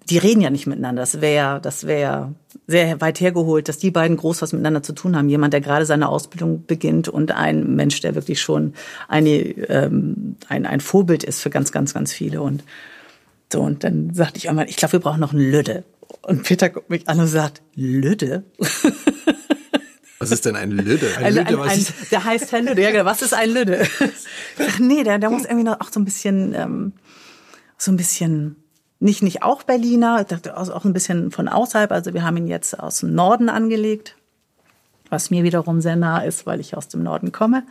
die 0.10 0.18
reden 0.18 0.42
ja 0.42 0.50
nicht 0.50 0.68
miteinander. 0.68 1.02
Das 1.02 1.22
wäre, 1.22 1.62
das 1.62 1.86
wäre 1.88 2.34
sehr 2.68 3.02
weit 3.02 3.20
hergeholt, 3.20 3.68
dass 3.70 3.78
die 3.78 3.92
beiden 3.92 4.18
groß 4.18 4.42
was 4.42 4.54
miteinander 4.54 4.84
zu 4.84 4.94
tun 4.94 5.16
haben. 5.16 5.30
Jemand, 5.30 5.54
der 5.54 5.62
gerade 5.62 5.86
seine 5.86 6.10
Ausbildung 6.10 6.66
beginnt 6.66 7.08
und 7.10 7.32
ein 7.32 7.76
Mensch, 7.76 8.02
der 8.02 8.16
wirklich 8.16 8.42
schon 8.42 8.74
eine, 9.08 9.30
ähm, 9.30 10.36
ein, 10.48 10.66
ein 10.66 10.80
Vorbild 10.80 11.24
ist 11.24 11.42
für 11.42 11.50
ganz, 11.50 11.72
ganz, 11.72 11.94
ganz 11.94 12.14
viele 12.14 12.42
und 12.42 12.64
so, 13.52 13.62
und 13.62 13.84
dann 13.84 14.14
sagte 14.16 14.40
ich 14.40 14.50
einmal, 14.50 14.68
ich 14.68 14.78
glaube, 14.78 14.94
wir 14.94 15.00
brauchen 15.00 15.20
noch 15.20 15.32
einen 15.32 15.52
Lüde. 15.52 15.84
Und 16.24 16.42
Peter 16.42 16.70
guckt 16.70 16.90
mich 16.90 17.08
an 17.08 17.20
und 17.20 17.28
sagt, 17.28 17.62
Lüde? 17.76 18.44
Was 20.18 20.32
ist 20.32 20.46
denn 20.46 20.56
ein 20.56 20.72
Lüde? 20.72 21.08
Ein, 21.18 21.26
ein, 21.26 21.36
Lüde, 21.36 21.62
ein, 21.62 21.86
der 22.10 22.24
heißt 22.24 22.52
Herr 22.52 22.62
Lüde. 22.62 22.82
Ja, 22.82 22.92
genau. 22.92 23.04
was 23.04 23.22
ist 23.22 23.34
ein 23.34 23.50
Lüde? 23.50 23.86
Sag, 24.58 24.80
nee, 24.80 25.04
der, 25.04 25.20
der 25.20 25.30
muss 25.30 25.44
irgendwie 25.44 25.66
noch 25.66 25.82
auch 25.82 25.92
so 25.92 26.00
ein 26.00 26.06
bisschen, 26.06 26.56
ähm, 26.56 26.94
so 27.78 27.92
ein 27.92 27.98
bisschen, 27.98 28.63
nicht, 29.04 29.22
nicht 29.22 29.44
auch 29.44 29.64
Berliner, 29.64 30.26
auch 30.56 30.86
ein 30.86 30.94
bisschen 30.94 31.30
von 31.30 31.48
außerhalb. 31.48 31.92
Also 31.92 32.14
wir 32.14 32.24
haben 32.24 32.38
ihn 32.38 32.48
jetzt 32.48 32.80
aus 32.80 33.00
dem 33.00 33.14
Norden 33.14 33.50
angelegt, 33.50 34.16
was 35.10 35.30
mir 35.30 35.44
wiederum 35.44 35.82
sehr 35.82 35.98
nah 35.98 36.20
ist, 36.20 36.46
weil 36.46 36.60
ich 36.60 36.78
aus 36.78 36.88
dem 36.88 37.04
Norden 37.04 37.32
komme. 37.32 37.64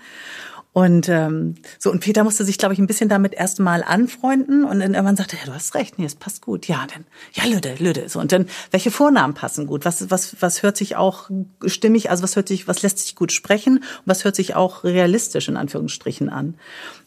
Und 0.75 1.09
ähm, 1.11 1.57
so 1.79 1.91
und 1.91 2.01
Peter 2.01 2.25
musste 2.25 2.45
sich, 2.45 2.57
glaube 2.57 2.73
ich, 2.73 2.81
ein 2.81 2.87
bisschen 2.87 3.11
damit 3.11 3.35
erstmal 3.35 3.83
anfreunden 3.83 4.65
und 4.65 4.81
dann 4.81 4.95
irgendwann 4.95 5.17
sagte 5.17 5.37
ja, 5.37 5.45
du 5.45 5.53
hast 5.53 5.75
recht, 5.75 5.99
nee, 5.99 6.07
es 6.07 6.15
passt 6.15 6.41
gut. 6.41 6.67
Ja, 6.67 6.87
dann 6.93 7.05
ja, 7.35 7.45
Lüde, 7.45 7.75
Lüde. 7.79 8.09
So 8.09 8.21
und 8.21 8.33
dann 8.33 8.47
welche 8.71 8.91
Vornamen 8.91 9.35
passen 9.35 9.67
gut? 9.67 9.85
Was 9.85 10.11
was 10.11 10.37
was 10.41 10.63
hört 10.63 10.79
sich 10.79 10.97
auch 10.97 11.29
stimmig, 11.67 12.09
also 12.09 12.23
was 12.23 12.37
hört 12.37 12.49
sich, 12.49 12.69
was 12.69 12.81
lässt 12.83 13.01
sich 13.01 13.17
gut 13.17 13.33
sprechen 13.33 13.79
und 13.79 14.07
was 14.07 14.25
hört 14.25 14.35
sich 14.35 14.55
auch 14.55 14.83
realistisch 14.85 15.49
in 15.49 15.59
Anführungsstrichen 15.59 16.31
an? 16.31 16.55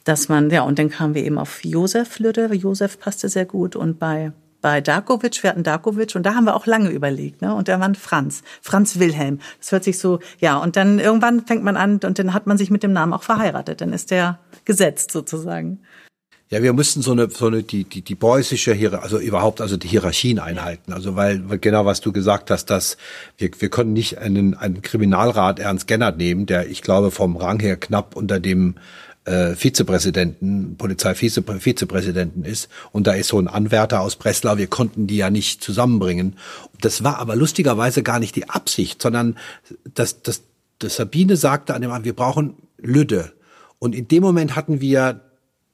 Dass 0.04 0.30
man 0.30 0.51
ja 0.51 0.62
und 0.62 0.78
dann 0.78 0.91
kamen 0.91 1.15
wir 1.15 1.23
eben 1.23 1.39
auf 1.39 1.65
Josef 1.65 2.19
Lüde, 2.19 2.54
Josef 2.54 2.99
passte 2.99 3.30
sehr 3.30 3.45
gut 3.45 3.75
und 3.75 3.97
bei 3.97 4.32
bei 4.65 4.82
Darkovic, 4.82 5.43
wir 5.43 5.51
hatten 5.51 5.62
Darkovic 5.62 6.15
und 6.15 6.25
da 6.25 6.34
haben 6.34 6.45
wir 6.45 6.56
auch 6.56 6.65
lange 6.65 6.89
überlegt, 6.89 7.43
ne? 7.43 7.54
Und 7.54 7.67
der 7.67 7.80
war 7.80 7.93
Franz, 7.93 8.41
Franz 8.63 8.97
Wilhelm. 8.97 9.38
Das 9.60 9.71
hört 9.71 9.84
sich 9.84 9.99
so, 9.99 10.21
ja, 10.39 10.58
und 10.58 10.75
dann 10.75 10.97
irgendwann 10.97 11.45
fängt 11.45 11.63
man 11.63 11.78
an 11.78 11.99
und 12.04 12.17
dann 12.17 12.34
hat 12.34 12.47
man 12.47 12.58
sich 12.58 12.71
mit 12.71 12.82
dem 12.82 12.91
Namen 12.91 13.13
auch 13.13 13.21
verheiratet. 13.21 13.82
Dann 13.82 13.93
ist 13.93 14.10
der 14.10 14.39
gesetzt 14.65 15.12
sozusagen. 15.12 15.82
Ja, 16.49 16.63
wir 16.63 16.73
mussten 16.73 17.04
so 17.04 17.12
eine, 17.12 17.30
so 17.30 17.45
eine, 17.45 17.62
die, 17.62 17.84
die, 17.84 18.01
die 18.01 18.15
preußische 18.15 18.73
Hierarchie, 18.73 19.04
also 19.04 19.19
überhaupt, 19.19 19.62
also 19.62 19.78
die 19.78 19.88
Hierarchien 19.88 20.39
einhalten. 20.39 20.93
Also, 20.93 21.15
weil, 21.15 21.47
weil 21.47 21.60
genau 21.60 21.86
was 21.86 22.01
du 22.01 22.12
gesagt 22.12 22.49
hast, 22.49 22.65
dass 22.71 22.97
wir, 23.38 23.51
wir 23.60 23.69
konnten 23.69 23.93
nicht 23.93 24.17
einen, 24.17 24.56
einen 24.56 24.82
Kriminalrat 24.82 25.60
Ernst 25.60 25.86
Gennert 25.86 26.17
nehmen, 26.17 26.47
der, 26.47 26.67
ich 26.69 26.82
glaube, 26.82 27.12
vom 27.12 27.38
Rang 27.38 27.60
her 27.60 27.78
knapp 27.78 28.15
unter 28.15 28.39
dem 28.39 28.78
äh, 29.26 29.56
Vizepräsidenten, 29.56 30.78
Polizeivizepräsidenten 30.78 32.44
ist. 32.44 32.70
Und 32.92 33.08
da 33.08 33.14
ist 33.14 33.28
so 33.28 33.40
ein 33.40 33.48
Anwärter 33.48 34.02
aus 34.02 34.16
Breslau. 34.16 34.58
Wir 34.58 34.68
konnten 34.68 35.08
die 35.08 35.18
ja 35.18 35.30
nicht 35.30 35.64
zusammenbringen. 35.64 36.38
Das 36.80 37.04
war 37.04 37.18
aber 37.20 37.36
lustigerweise 37.36 38.04
gar 38.04 38.20
nicht 38.20 38.36
die 38.36 38.50
Absicht, 38.50 39.02
sondern 39.02 39.38
das, 39.94 40.22
das, 40.22 40.44
das 40.80 40.96
Sabine 40.96 41.36
sagte 41.36 41.74
an 41.74 41.82
dem 41.82 41.92
Abend, 41.92 42.06
wir 42.06 42.16
brauchen 42.16 42.56
Lüde. 42.78 43.34
Und 43.80 43.96
in 43.96 44.08
dem 44.08 44.24
Moment 44.24 44.56
hatten 44.56 44.80
wir 44.80 45.22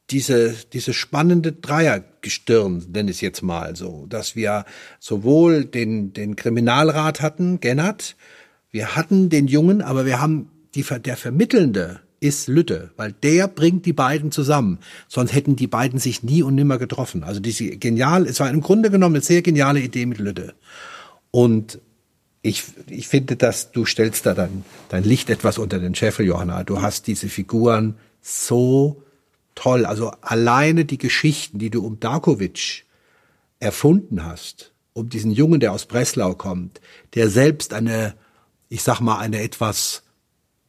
diese, 0.09 0.53
diese 0.73 0.93
spannende 0.93 1.53
Dreiergestirn, 1.53 2.85
nenne 2.91 3.11
ich 3.11 3.21
jetzt 3.21 3.41
mal 3.41 3.75
so, 3.75 4.05
dass 4.09 4.35
wir 4.35 4.65
sowohl 4.99 5.65
den, 5.65 6.13
den 6.13 6.35
Kriminalrat 6.35 7.21
hatten, 7.21 7.59
Gennert, 7.59 8.15
wir 8.71 8.95
hatten 8.95 9.29
den 9.29 9.47
Jungen, 9.47 9.81
aber 9.81 10.05
wir 10.05 10.21
haben 10.21 10.49
die, 10.75 10.83
der 10.83 11.17
Vermittelnde, 11.17 12.01
ist 12.21 12.47
Lütte, 12.47 12.91
weil 12.97 13.11
der 13.11 13.47
bringt 13.47 13.85
die 13.85 13.93
beiden 13.93 14.31
zusammen. 14.31 14.77
Sonst 15.07 15.33
hätten 15.33 15.55
die 15.55 15.67
beiden 15.67 15.99
sich 15.99 16.23
nie 16.23 16.43
und 16.43 16.55
nimmer 16.55 16.77
getroffen. 16.77 17.23
Also 17.23 17.39
diese 17.41 17.75
genial, 17.77 18.27
es 18.27 18.39
war 18.39 18.49
im 18.49 18.61
Grunde 18.61 18.91
genommen 18.91 19.15
eine 19.15 19.23
sehr 19.23 19.41
geniale 19.41 19.81
Idee 19.81 20.05
mit 20.05 20.19
Lütte. 20.19 20.53
Und 21.31 21.79
ich, 22.43 22.63
ich 22.87 23.07
finde, 23.07 23.35
dass 23.35 23.71
du 23.71 23.85
stellst 23.85 24.25
da 24.27 24.35
dein, 24.35 24.63
dein 24.89 25.03
Licht 25.03 25.29
etwas 25.29 25.57
unter 25.57 25.79
den 25.79 25.95
Scheffel, 25.95 26.25
Johanna. 26.25 26.63
Du 26.63 26.81
hast 26.81 27.07
diese 27.07 27.27
Figuren 27.27 27.95
so 28.21 29.03
toll. 29.55 29.85
Also 29.85 30.11
alleine 30.21 30.85
die 30.85 30.99
Geschichten, 30.99 31.57
die 31.57 31.71
du 31.71 31.83
um 31.83 31.99
Darkovic 31.99 32.85
erfunden 33.59 34.23
hast, 34.23 34.73
um 34.93 35.09
diesen 35.09 35.31
Jungen, 35.31 35.59
der 35.59 35.71
aus 35.71 35.87
Breslau 35.87 36.35
kommt, 36.35 36.81
der 37.15 37.29
selbst 37.29 37.73
eine, 37.73 38.13
ich 38.69 38.83
sag 38.83 38.99
mal, 38.99 39.17
eine 39.17 39.41
etwas 39.41 40.03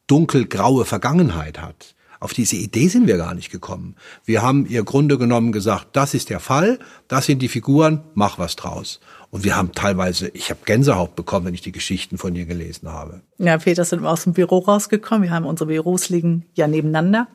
dunkelgraue 0.06 0.84
Vergangenheit 0.84 1.60
hat. 1.60 1.94
Auf 2.22 2.34
diese 2.34 2.54
Idee 2.54 2.86
sind 2.86 3.08
wir 3.08 3.16
gar 3.16 3.34
nicht 3.34 3.50
gekommen. 3.50 3.96
Wir 4.24 4.42
haben 4.42 4.64
ihr 4.66 4.84
Grunde 4.84 5.18
genommen 5.18 5.50
gesagt, 5.50 5.88
das 5.94 6.14
ist 6.14 6.30
der 6.30 6.38
Fall, 6.38 6.78
das 7.08 7.26
sind 7.26 7.40
die 7.42 7.48
Figuren, 7.48 8.04
mach 8.14 8.38
was 8.38 8.54
draus. 8.54 9.00
Und 9.30 9.42
wir 9.42 9.56
haben 9.56 9.72
teilweise, 9.72 10.28
ich 10.28 10.50
habe 10.50 10.60
Gänsehaut 10.64 11.16
bekommen, 11.16 11.46
wenn 11.46 11.54
ich 11.54 11.62
die 11.62 11.72
Geschichten 11.72 12.18
von 12.18 12.36
ihr 12.36 12.44
gelesen 12.44 12.92
habe. 12.92 13.22
Ja, 13.38 13.58
Peter 13.58 13.84
sind 13.84 14.02
wir 14.02 14.08
aus 14.08 14.22
dem 14.22 14.34
Büro 14.34 14.58
rausgekommen. 14.58 15.24
Wir 15.24 15.30
haben 15.32 15.46
unsere 15.46 15.66
Büros 15.66 16.10
liegen 16.10 16.46
ja 16.54 16.68
nebeneinander. 16.68 17.26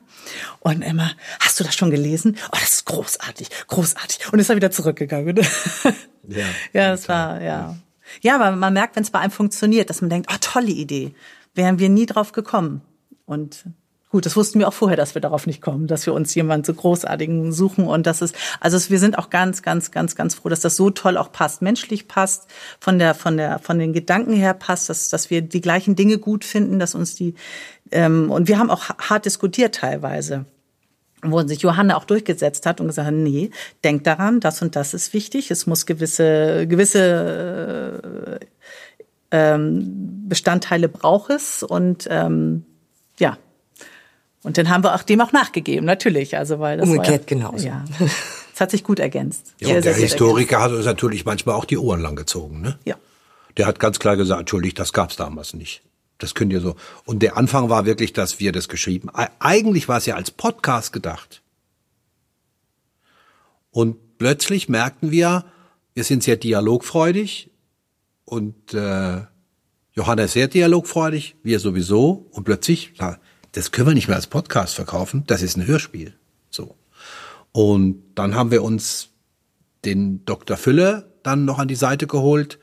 Und 0.62 0.84
immer, 0.84 1.12
hast 1.42 1.60
du 1.60 1.66
das 1.66 1.76
schon 1.76 1.92
gelesen? 1.92 2.38
Oh, 2.48 2.58
das 2.58 2.76
ist 2.76 2.86
großartig, 2.86 3.50
großartig. 3.68 4.32
Und 4.32 4.40
ist 4.40 4.50
er 4.50 4.56
wieder 4.56 4.72
zurückgegangen. 4.72 5.36
ja, 6.30 6.46
ja, 6.72 6.92
das 6.92 7.10
war, 7.10 7.42
ja. 7.42 7.76
Ja, 8.22 8.36
aber 8.36 8.56
man 8.56 8.72
merkt, 8.72 8.96
wenn 8.96 9.04
es 9.04 9.12
bei 9.12 9.20
einem 9.20 9.32
funktioniert, 9.32 9.90
dass 9.90 10.00
man 10.00 10.10
denkt, 10.10 10.30
oh, 10.32 10.38
tolle 10.40 10.72
Idee 10.72 11.14
wären 11.58 11.80
wir 11.80 11.90
nie 11.90 12.06
drauf 12.06 12.32
gekommen. 12.32 12.82
Und 13.26 13.66
Gut, 14.10 14.26
das 14.26 14.38
wussten 14.38 14.60
wir 14.60 14.70
auch 14.70 14.74
vorher, 14.74 14.96
dass 14.96 15.16
wir 15.16 15.22
darauf 15.22 15.48
nicht 15.48 15.62
kommen, 15.62 15.86
dass 15.86 16.06
wir 16.06 16.14
uns 16.14 16.34
jemand 16.34 16.66
so 16.66 16.74
großartigen 16.74 17.52
suchen 17.52 17.86
und 17.86 18.08
das 18.08 18.22
ist, 18.22 18.34
also 18.62 18.90
wir 18.90 19.00
sind 19.00 19.18
auch 19.18 19.30
ganz, 19.30 19.64
ganz, 19.64 19.92
ganz, 19.92 20.16
ganz 20.16 20.34
froh, 20.34 20.48
dass 20.48 20.62
das 20.62 20.78
so 20.78 20.90
toll 20.92 21.18
auch 21.18 21.34
passt, 21.34 21.62
menschlich 21.62 22.08
passt, 22.08 22.48
von 22.80 23.00
der, 23.00 23.16
von 23.16 23.36
der, 23.36 23.60
von 23.60 23.80
den 23.80 23.92
Gedanken 23.92 24.32
her 24.32 24.54
passt, 24.54 24.90
dass, 24.90 25.10
dass 25.10 25.30
wir 25.30 25.42
die 25.42 25.60
gleichen 25.60 25.98
Dinge 25.98 26.20
gut 26.20 26.46
finden, 26.46 26.80
dass 26.80 26.96
uns 26.96 27.16
die, 27.16 27.36
ähm, 27.92 28.32
und 28.32 28.48
wir 28.48 28.60
haben 28.60 28.70
auch 28.70 28.90
hart 28.98 29.26
diskutiert 29.26 29.76
teilweise 29.76 30.46
wo 31.24 31.42
sich 31.42 31.64
Johanna 31.64 31.98
auch 31.98 32.06
durchgesetzt 32.06 32.68
hat 32.68 32.80
und 32.80 32.88
gesagt 32.88 33.08
hat, 33.08 33.14
nee, 33.14 33.50
denk 33.84 34.04
daran, 34.04 34.40
das 34.40 34.62
und 34.62 34.76
das 34.76 34.94
ist 34.94 35.14
wichtig, 35.14 35.50
es 35.50 35.66
muss 35.66 35.88
gewisse, 35.88 36.68
gewisse 36.68 38.40
ähm, 39.32 40.28
Bestandteile 40.28 40.90
braucht 40.90 41.30
es 41.30 41.64
und 41.64 42.08
ähm, 42.10 42.66
ja. 43.20 43.38
Und 44.44 44.58
dann 44.58 44.70
haben 44.70 44.84
wir 44.84 44.96
auch 44.96 45.04
dem 45.04 45.20
auch 45.22 45.34
nachgegeben, 45.34 45.86
natürlich. 45.86 46.38
Also 46.38 46.60
weil 46.60 46.78
das 46.78 46.88
Umgekehrt 46.88 47.22
war, 47.22 47.38
genauso. 47.38 47.68
Ja. 47.68 47.84
Es 48.54 48.62
hat 48.62 48.72
sich 48.72 48.84
gut 48.84 48.98
ergänzt. 49.00 49.54
Ja, 49.60 49.76
und 49.76 49.86
der 49.86 49.94
Historiker 49.94 50.62
hat 50.62 50.72
uns 50.72 50.86
natürlich 50.86 51.26
manchmal 51.26 51.54
auch 51.54 51.66
die 51.66 51.78
Ohren 51.78 52.02
lang 52.02 52.16
gezogen, 52.16 52.62
ne? 52.62 52.80
Ja. 52.86 52.96
Der 53.56 53.68
hat 53.68 53.80
ganz 53.80 54.00
klar 54.00 54.18
gesagt, 54.18 54.40
entschuldigt, 54.40 54.80
das 54.80 54.94
gab's 54.94 55.16
damals 55.16 55.54
nicht. 55.54 55.84
Das 56.18 56.34
könnt 56.34 56.52
ihr 56.52 56.62
so. 56.62 56.76
Und 57.06 57.22
der 57.22 57.38
Anfang 57.38 57.70
war 57.70 57.86
wirklich, 57.86 58.14
dass 58.14 58.40
wir 58.40 58.52
das 58.52 58.68
geschrieben. 58.68 59.10
Eigentlich 59.40 59.88
war 59.88 60.00
es 60.00 60.08
ja 60.08 60.16
als 60.16 60.32
Podcast 60.32 60.92
gedacht. 60.92 61.44
Und 63.70 64.18
plötzlich 64.18 64.70
merkten 64.70 65.12
wir, 65.12 65.46
wir 65.94 66.04
sind 66.04 66.24
sehr 66.24 66.38
dialogfreudig, 66.38 67.52
und 68.30 68.74
äh, 68.74 69.22
Johanna 69.94 70.24
ist 70.24 70.34
sehr 70.34 70.50
dialogfreudig, 70.50 71.38
wir 71.44 71.62
sowieso. 71.62 72.28
Und 72.32 72.44
plötzlich, 72.44 72.94
das 73.54 73.72
können 73.72 73.88
wir 73.88 73.94
nicht 73.94 74.10
mehr 74.10 74.18
als 74.18 74.28
Podcast 74.28 74.76
verkaufen, 74.76 75.24
das 75.28 75.42
ist 75.42 75.56
ein 75.56 75.66
Hörspiel. 75.66 76.14
So. 76.50 76.76
Und 77.54 78.04
dann 78.16 78.36
haben 78.36 78.52
wir 78.52 78.64
uns 78.64 79.10
den 79.86 80.26
Dr. 80.26 80.58
Fülle 80.58 81.10
dann 81.24 81.46
noch 81.46 81.58
an 81.58 81.70
die 81.70 81.76
Seite 81.76 82.06
geholt. 82.06 82.60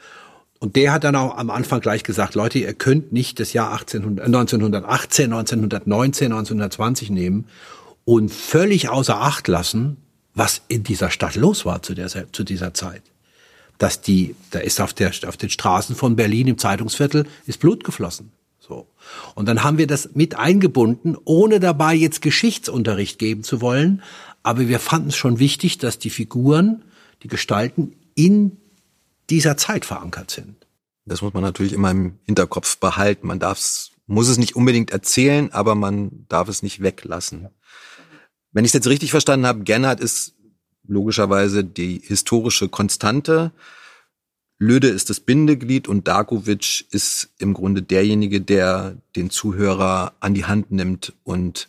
Und 0.60 0.76
der 0.76 0.92
hat 0.92 1.04
dann 1.04 1.16
auch 1.16 1.38
am 1.38 1.48
Anfang 1.48 1.80
gleich 1.80 2.04
gesagt, 2.04 2.34
Leute, 2.34 2.58
ihr 2.58 2.74
könnt 2.74 3.12
nicht 3.12 3.40
das 3.40 3.54
Jahr 3.54 3.72
1800, 3.72 4.26
1918, 4.26 5.32
1919, 5.32 6.26
1920 6.26 7.08
nehmen 7.08 7.46
und 8.04 8.30
völlig 8.30 8.90
außer 8.90 9.18
Acht 9.18 9.48
lassen, 9.48 9.96
was 10.34 10.60
in 10.68 10.82
dieser 10.82 11.10
Stadt 11.10 11.36
los 11.36 11.64
war 11.64 11.82
zu, 11.82 11.94
der, 11.94 12.10
zu 12.32 12.44
dieser 12.44 12.74
Zeit 12.74 13.13
dass 13.78 14.00
die, 14.00 14.34
da 14.50 14.60
ist 14.60 14.80
auf 14.80 14.92
der, 14.92 15.12
auf 15.26 15.36
den 15.36 15.50
Straßen 15.50 15.96
von 15.96 16.16
Berlin 16.16 16.46
im 16.46 16.58
Zeitungsviertel 16.58 17.26
ist 17.46 17.60
Blut 17.60 17.84
geflossen. 17.84 18.32
So. 18.60 18.86
Und 19.34 19.46
dann 19.46 19.62
haben 19.62 19.78
wir 19.78 19.86
das 19.86 20.14
mit 20.14 20.36
eingebunden, 20.36 21.16
ohne 21.24 21.60
dabei 21.60 21.94
jetzt 21.94 22.22
Geschichtsunterricht 22.22 23.18
geben 23.18 23.42
zu 23.42 23.60
wollen. 23.60 24.02
Aber 24.42 24.68
wir 24.68 24.78
fanden 24.78 25.08
es 25.08 25.16
schon 25.16 25.38
wichtig, 25.38 25.78
dass 25.78 25.98
die 25.98 26.10
Figuren, 26.10 26.84
die 27.22 27.28
Gestalten 27.28 27.94
in 28.14 28.56
dieser 29.28 29.56
Zeit 29.56 29.84
verankert 29.84 30.30
sind. 30.30 30.66
Das 31.04 31.20
muss 31.20 31.34
man 31.34 31.42
natürlich 31.42 31.72
immer 31.72 31.90
im 31.90 32.18
Hinterkopf 32.24 32.78
behalten. 32.78 33.26
Man 33.26 33.38
darf 33.38 33.58
muss 34.06 34.28
es 34.28 34.38
nicht 34.38 34.54
unbedingt 34.56 34.90
erzählen, 34.90 35.52
aber 35.52 35.74
man 35.74 36.26
darf 36.28 36.48
es 36.48 36.62
nicht 36.62 36.82
weglassen. 36.82 37.48
Wenn 38.52 38.64
ich 38.64 38.70
es 38.70 38.74
jetzt 38.74 38.86
richtig 38.86 39.10
verstanden 39.10 39.46
habe, 39.46 39.64
Gernhardt 39.64 40.00
ist 40.00 40.34
logischerweise 40.86 41.64
die 41.64 42.00
historische 42.04 42.68
Konstante. 42.68 43.52
Löde 44.58 44.88
ist 44.88 45.10
das 45.10 45.20
Bindeglied 45.20 45.88
und 45.88 46.06
Darkovic 46.06 46.86
ist 46.90 47.30
im 47.38 47.54
Grunde 47.54 47.82
derjenige, 47.82 48.40
der 48.40 48.96
den 49.16 49.30
Zuhörer 49.30 50.14
an 50.20 50.34
die 50.34 50.44
Hand 50.44 50.70
nimmt 50.70 51.12
und 51.24 51.68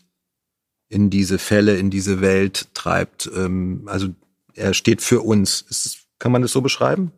in 0.87 1.09
diese 1.09 1.39
Fälle, 1.39 1.77
in 1.77 1.89
diese 1.89 2.21
Welt 2.21 2.67
treibt. 2.73 3.29
Ähm, 3.35 3.83
also 3.87 4.09
er 4.53 4.73
steht 4.73 5.01
für 5.01 5.21
uns. 5.21 5.61
Ist, 5.61 6.05
kann 6.19 6.31
man 6.31 6.41
das 6.41 6.51
so 6.51 6.61
beschreiben? 6.61 7.11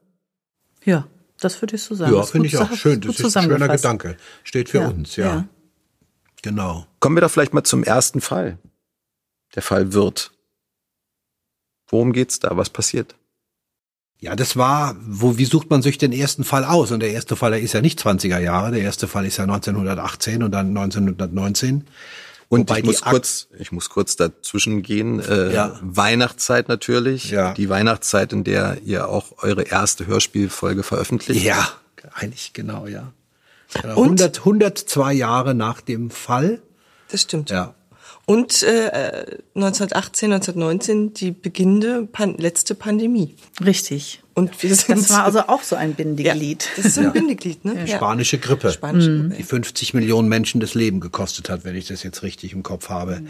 Ja, 0.84 1.08
das 1.40 1.62
würde 1.62 1.76
ich 1.76 1.84
so 1.84 1.94
sagen. 1.96 2.16
Ja, 2.16 2.24
finde 2.24 2.48
ich 2.48 2.58
auch 2.58 2.74
schön. 2.74 3.02
Das 3.02 3.20
ist 3.20 3.38
ein 3.38 3.44
schöner 3.44 3.68
Gedanke. 3.68 4.18
Steht 4.44 4.70
für 4.70 4.80
ja, 4.80 4.88
uns, 4.88 5.16
ja. 5.18 5.26
ja. 5.26 5.48
Genau. 6.42 6.88
Kommen 7.00 7.18
wir 7.18 7.22
doch 7.22 7.32
vielleicht 7.32 7.54
mal 7.54 7.64
zum 7.64 7.84
ersten 7.84 8.22
Fall. 8.22 8.58
Der 9.56 9.62
Fall 9.62 9.94
Wirt. 9.94 10.32
Worum 11.88 12.14
geht's 12.14 12.40
da? 12.40 12.58
Was 12.58 12.70
passiert? 12.70 13.16
Ja, 14.20 14.36
das 14.36 14.58
war, 14.58 14.96
wo, 15.00 15.38
wie 15.38 15.46
sucht 15.46 15.70
man 15.70 15.82
sich 15.84 15.98
den 16.00 16.12
ersten 16.12 16.44
Fall 16.44 16.66
aus? 16.66 16.92
Und 16.92 17.02
der 17.02 17.12
erste 17.12 17.36
Fall, 17.36 17.52
der 17.52 17.62
ist 17.62 17.74
ja 17.74 17.82
nicht 17.82 18.02
20er 18.02 18.40
Jahre, 18.40 18.72
der 18.72 18.82
erste 18.82 19.08
Fall 19.08 19.26
ist 19.26 19.38
ja 19.38 19.44
1918 19.44 20.42
und 20.42 20.52
dann 20.52 20.76
1919. 20.76 21.86
Und 22.50 22.70
Wobei 22.70 22.80
ich 22.80 22.86
muss 22.86 23.02
kurz, 23.02 23.48
ich 23.60 23.72
muss 23.72 23.90
kurz 23.90 24.16
dazwischen 24.16 24.82
gehen. 24.82 25.20
Äh, 25.20 25.54
Ja. 25.54 25.78
Weihnachtszeit 25.82 26.68
natürlich. 26.68 27.30
Ja. 27.30 27.54
Die 27.54 27.70
Weihnachtszeit, 27.70 28.34
in 28.34 28.44
der 28.44 28.82
ihr 28.84 29.08
auch 29.10 29.44
eure 29.44 29.64
erste 29.64 30.08
Hörspielfolge 30.08 30.82
veröffentlicht. 30.84 31.44
Ja, 31.44 31.68
eigentlich 32.14 32.54
genau, 32.54 32.88
ja. 32.88 33.12
Genau, 33.74 33.98
Und? 33.98 34.22
100, 34.22 34.40
102 34.40 35.14
Jahre 35.14 35.54
nach 35.54 35.82
dem 35.82 36.10
Fall. 36.10 36.62
Das 37.10 37.22
stimmt. 37.24 37.50
Ja. 37.50 37.76
Und 38.30 38.62
äh, 38.62 39.38
1918, 39.56 40.34
1919 40.34 41.14
die 41.14 41.32
beginnende 41.32 42.06
Pan 42.12 42.38
letzte 42.38 42.76
Pandemie. 42.76 43.36
Richtig. 43.64 44.22
Und 44.34 44.62
wir 44.62 44.76
sind 44.76 45.00
Das 45.00 45.10
war 45.12 45.24
also 45.24 45.40
auch 45.48 45.64
so 45.64 45.78
ein 45.78 45.92
ja, 45.92 45.96
Bindeglied. 45.96 46.68
Das 46.76 46.88
ist 46.88 46.96
so 46.96 47.02
ein 47.02 47.14
Bindeglied, 47.14 47.64
ne? 47.64 47.86
Ja. 47.86 47.96
Spanische 47.96 48.38
Grippe. 48.38 48.70
Spanische 48.70 49.18
Grippe. 49.18 49.36
die 49.36 49.44
50 49.44 49.94
Millionen 49.94 50.28
Menschen 50.28 50.60
das 50.60 50.74
Leben 50.74 51.00
gekostet 51.00 51.50
hat, 51.50 51.64
wenn 51.64 51.78
ich 51.78 51.88
das 51.88 52.04
jetzt 52.04 52.22
richtig 52.22 52.52
im 52.52 52.64
Kopf 52.64 52.90
habe. 52.90 53.22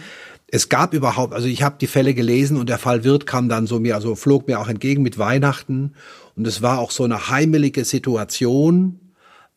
Es 0.47 0.67
gab 0.67 0.95
überhaupt, 0.95 1.35
also 1.35 1.47
ich 1.47 1.61
habe 1.61 1.75
die 1.79 1.85
Fälle 1.85 2.15
gelesen 2.15 2.57
und 2.57 2.67
der 2.67 2.79
Fall 2.79 3.03
Wirt 3.03 3.27
kam 3.27 3.49
dann 3.49 3.67
so 3.67 3.79
mir, 3.79 3.93
also 3.93 4.15
flog 4.15 4.47
mir 4.47 4.59
auch 4.59 4.67
entgegen 4.67 5.03
mit 5.03 5.19
Weihnachten 5.19 5.93
und 6.35 6.47
es 6.47 6.63
war 6.63 6.79
auch 6.79 6.89
so 6.89 7.03
eine 7.03 7.29
heimelige 7.29 7.85
Situation 7.85 8.99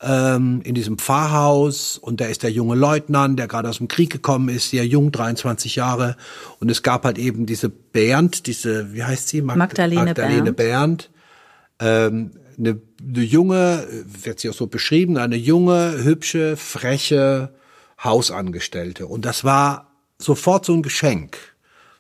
ähm, 0.03 0.61
in 0.65 0.75
diesem 0.75 0.97
Pfarrhaus 0.99 1.99
und 1.99 2.21
da 2.21 2.27
ist 2.27 2.43
der 2.43 2.51
junge 2.51 2.75
Leutnant, 2.75 3.39
der 3.39 3.49
gerade 3.49 3.69
aus 3.69 3.79
dem 3.79 3.89
Krieg 3.89 4.11
gekommen 4.11 4.49
ist, 4.49 4.71
sehr 4.71 4.87
jung, 4.87 5.13
23 5.13 5.77
Jahre 5.77 6.17
und 6.59 6.71
es 6.71 6.83
gab 6.83 7.05
halt 7.05 7.19
eben 7.19 7.45
diese 7.47 7.69
Bernd, 7.69 8.47
diese, 8.47 8.95
wie 8.95 9.05
heißt 9.05 9.29
sie? 9.29 9.43
Magd- 9.43 9.57
Magdalene 9.59 10.05
Magdalene 10.07 10.53
Bernd 10.53 11.11
ähm, 11.81 12.33
eine, 12.59 12.81
eine 13.03 13.23
junge, 13.23 13.87
wird 14.23 14.41
sie 14.41 14.51
auch 14.51 14.55
so 14.55 14.67
beschrieben, 14.67 15.17
eine 15.17 15.37
junge, 15.37 16.03
hübsche, 16.05 16.57
freche 16.57 17.55
Hausangestellte. 18.03 19.07
Und 19.07 19.25
das 19.25 19.45
war 19.45 19.91
sofort 20.19 20.65
so 20.67 20.75
ein 20.75 20.83
Geschenk. 20.83 21.39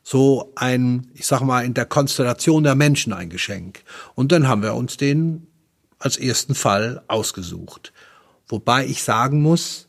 So 0.02 0.52
ein, 0.56 1.08
ich 1.14 1.26
sag 1.26 1.42
mal, 1.42 1.64
in 1.64 1.74
der 1.74 1.84
Konstellation 1.84 2.62
der 2.64 2.74
Menschen 2.74 3.12
ein 3.12 3.28
Geschenk. 3.30 3.82
Und 4.14 4.32
dann 4.32 4.48
haben 4.48 4.62
wir 4.62 4.74
uns 4.74 4.96
den 4.96 5.46
als 6.00 6.16
ersten 6.16 6.56
Fall 6.56 7.02
ausgesucht. 7.06 7.92
Wobei 8.48 8.86
ich 8.86 9.04
sagen 9.04 9.40
muss, 9.40 9.86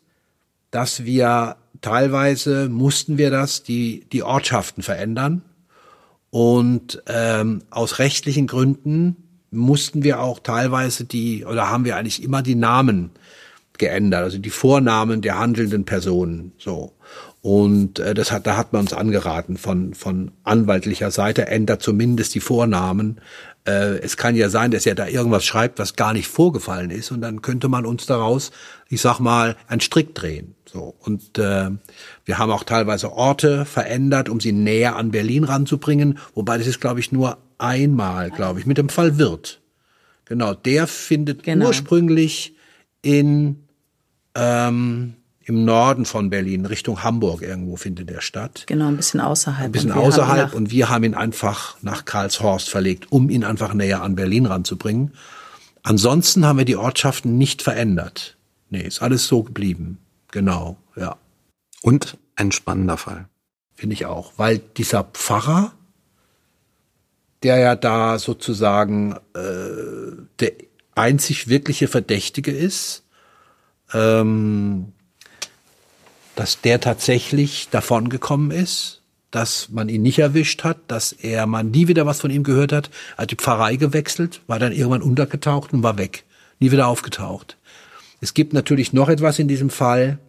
dass 0.70 1.04
wir 1.04 1.56
teilweise 1.82 2.70
mussten 2.70 3.18
wir 3.18 3.32
das, 3.32 3.64
die, 3.64 4.06
die 4.12 4.22
Ortschaften 4.22 4.84
verändern. 4.84 5.42
Und 6.30 7.02
ähm, 7.08 7.64
aus 7.72 8.00
rechtlichen 8.00 8.48
Gründen 8.48 9.18
mussten 9.50 10.04
wir 10.04 10.22
auch 10.22 10.40
teilweise 10.40 11.04
die, 11.04 11.44
oder 11.44 11.70
haben 11.70 11.84
wir 11.84 11.98
eigentlich 11.98 12.24
immer 12.24 12.42
die 12.42 12.56
Namen 12.56 13.12
geändert, 13.78 14.24
also 14.24 14.38
die 14.38 14.50
Vornamen 14.52 15.22
der 15.22 15.40
handelnden 15.40 15.84
Personen. 15.86 16.54
So. 16.58 16.94
Und 17.42 18.00
äh, 18.00 18.14
das 18.14 18.32
hat, 18.32 18.46
da 18.48 18.56
hat 18.56 18.72
man 18.72 18.84
uns 18.84 18.94
angeraten 18.94 19.58
von, 19.58 19.94
von 19.94 20.32
anwaltlicher 20.44 21.12
Seite, 21.12 21.48
ändert 21.48 21.82
zumindest 21.82 22.36
die 22.36 22.40
Vornamen. 22.40 23.20
Äh, 23.66 24.00
es 24.00 24.18
kann 24.18 24.36
ja 24.36 24.50
sein, 24.50 24.72
dass 24.72 24.86
er 24.86 24.96
da 24.96 25.08
irgendwas 25.08 25.46
schreibt, 25.46 25.78
was 25.80 25.96
gar 25.96 26.14
nicht 26.14 26.28
vorgefallen 26.28 26.90
ist, 26.90 27.12
und 27.12 27.22
dann 27.22 27.42
könnte 27.42 27.68
man 27.68 27.86
uns 27.86 28.06
daraus, 28.06 28.52
ich 28.90 29.02
sag 29.02 29.20
mal, 29.20 29.56
einen 29.68 29.82
Strick 29.82 30.16
drehen. 30.16 30.56
So. 30.66 30.96
Und 31.00 31.38
äh, 31.38 31.70
wir 32.26 32.38
haben 32.38 32.52
auch 32.52 32.64
teilweise 32.64 33.12
Orte 33.12 33.66
verändert, 33.66 34.30
um 34.30 34.40
sie 34.40 34.52
näher 34.52 34.96
an 34.96 35.12
Berlin 35.12 35.44
ranzubringen, 35.44 36.18
wobei 36.34 36.58
das 36.58 36.68
ist, 36.68 36.82
glaube 36.82 37.00
ich, 37.00 37.12
nur 37.12 37.38
einmal, 37.58 38.32
glaube 38.32 38.60
ich, 38.60 38.66
mit 38.66 38.78
dem 38.78 38.90
Fall 38.90 39.18
Wirt. 39.18 39.62
Genau, 40.26 40.54
der 40.54 40.88
findet 40.88 41.44
Genau. 41.44 41.68
ursprünglich 41.68 42.56
in 43.02 43.68
ähm, 44.34 45.16
im 45.52 45.66
Norden 45.66 46.06
von 46.06 46.30
Berlin, 46.30 46.66
Richtung 46.66 47.04
Hamburg 47.04 47.42
irgendwo 47.42 47.76
findet 47.76 48.10
der 48.10 48.22
statt. 48.22 48.64
Genau, 48.68 48.88
ein 48.88 48.96
bisschen 48.96 49.20
außerhalb. 49.20 49.66
Ein 49.66 49.72
bisschen 49.74 49.92
Und 49.92 49.98
außerhalb 49.98 50.54
und 50.54 50.72
wir 50.72 50.88
haben 50.88 51.04
ihn 51.04 51.14
einfach 51.14 51.76
nach 51.82 52.06
Karlshorst 52.06 52.70
verlegt, 52.70 53.12
um 53.12 53.30
ihn 53.30 53.44
einfach 53.44 53.74
näher 53.74 54.02
an 54.02 54.16
Berlin 54.16 54.46
ranzubringen. 54.46 55.14
Ansonsten 55.84 56.46
haben 56.46 56.58
wir 56.58 56.66
die 56.66 56.78
Ortschaften 56.78 57.38
nicht 57.38 57.62
verändert. 57.62 58.38
Nee, 58.70 58.84
ist 58.84 59.02
alles 59.02 59.28
so 59.28 59.44
geblieben. 59.44 59.98
Genau, 60.32 60.78
ja. 60.96 61.18
Und 61.82 62.18
ein 62.38 62.54
spannender 62.54 62.98
Fall. 62.98 63.28
Finde 63.76 63.94
ich 63.94 64.06
auch. 64.06 64.32
Weil 64.38 64.60
dieser 64.78 65.04
Pfarrer, 65.04 65.74
der 67.44 67.58
ja 67.58 67.76
da 67.76 68.20
sozusagen 68.20 69.18
äh, 69.36 70.16
der 70.40 70.54
einzig 70.96 71.50
wirkliche 71.50 71.90
Verdächtige 71.90 72.52
ist, 72.52 73.04
ähm, 73.94 74.94
dass 76.36 76.62
der 76.62 76.80
tatsächlich 76.80 77.70
davongekommen 77.70 78.52
ist, 78.52 79.02
dass 79.32 79.70
man 79.70 79.90
ihn 79.90 80.02
nicht 80.02 80.20
erwischt 80.20 80.64
hat, 80.64 80.78
dass 80.88 81.14
er 81.14 81.46
man 81.48 81.72
nie 81.72 81.88
wieder 81.88 82.06
was 82.06 82.20
von 82.20 82.32
ihm 82.32 82.44
gehört 82.44 82.74
hat, 82.74 82.90
hat 83.18 83.32
die 83.32 83.36
Pfarrei 83.36 83.78
gewechselt, 83.78 84.42
war 84.48 84.60
dann 84.60 84.74
irgendwann 84.74 85.02
untergetaucht 85.02 85.74
und 85.74 85.84
war 85.84 85.98
weg, 85.98 86.26
nie 86.60 86.72
wieder 86.72 86.88
aufgetaucht. 86.88 87.58
Es 88.20 88.34
gibt 88.34 88.54
natürlich 88.54 88.94
noch 88.94 89.10
etwas 89.10 89.40
in 89.40 89.48
diesem 89.48 89.70
Fall, 89.70 90.20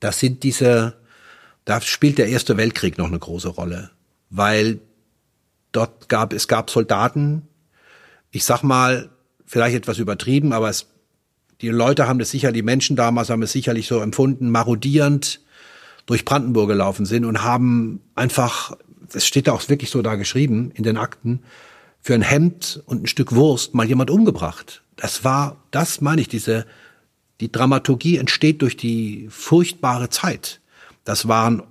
das 0.00 0.18
sind 0.20 0.42
diese, 0.42 0.96
da 1.64 1.80
spielt 1.80 2.18
der 2.18 2.28
Erste 2.28 2.56
Weltkrieg 2.56 2.98
noch 2.98 3.08
eine 3.08 3.18
große 3.18 3.48
Rolle, 3.48 3.90
weil 4.28 4.80
dort 5.72 6.08
gab 6.08 6.32
es 6.32 6.46
gab 6.46 6.70
Soldaten, 6.70 7.48
ich 8.30 8.44
sag 8.44 8.62
mal 8.62 9.10
vielleicht 9.46 9.76
etwas 9.76 9.98
übertrieben, 9.98 10.52
aber 10.52 10.68
es, 10.68 10.86
die 11.60 11.68
Leute 11.68 12.08
haben 12.08 12.18
das 12.18 12.30
sicher, 12.30 12.52
die 12.52 12.62
Menschen 12.62 12.96
damals 12.96 13.30
haben 13.30 13.42
es 13.42 13.52
sicherlich 13.52 13.86
so 13.86 14.00
empfunden, 14.00 14.50
marodierend 14.50 15.40
durch 16.06 16.24
Brandenburg 16.24 16.68
gelaufen 16.68 17.06
sind 17.06 17.24
und 17.24 17.42
haben 17.42 18.00
einfach, 18.14 18.76
es 19.12 19.26
steht 19.26 19.46
da 19.46 19.52
auch 19.52 19.68
wirklich 19.68 19.90
so 19.90 20.02
da 20.02 20.14
geschrieben 20.14 20.72
in 20.74 20.84
den 20.84 20.96
Akten, 20.96 21.42
für 22.00 22.14
ein 22.14 22.22
Hemd 22.22 22.82
und 22.86 23.02
ein 23.02 23.06
Stück 23.06 23.34
Wurst 23.34 23.74
mal 23.74 23.86
jemand 23.86 24.10
umgebracht. 24.10 24.82
Das 24.96 25.22
war, 25.22 25.56
das 25.70 26.00
meine 26.00 26.22
ich, 26.22 26.28
diese, 26.28 26.66
die 27.40 27.52
Dramaturgie 27.52 28.16
entsteht 28.16 28.62
durch 28.62 28.76
die 28.76 29.28
furchtbare 29.30 30.08
Zeit. 30.08 30.60
Das 31.04 31.28
waren, 31.28 31.62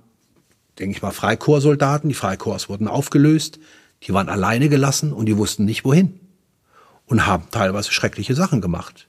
denke 0.78 0.96
ich 0.96 1.02
mal, 1.02 1.10
Freikorpssoldaten. 1.10 2.08
Die 2.08 2.14
Freikorps 2.14 2.68
wurden 2.68 2.88
aufgelöst. 2.88 3.58
Die 4.04 4.14
waren 4.14 4.28
alleine 4.28 4.68
gelassen 4.68 5.12
und 5.12 5.26
die 5.26 5.36
wussten 5.36 5.64
nicht 5.64 5.84
wohin. 5.84 6.18
Und 7.06 7.26
haben 7.26 7.44
teilweise 7.50 7.92
schreckliche 7.92 8.34
Sachen 8.34 8.60
gemacht. 8.60 9.08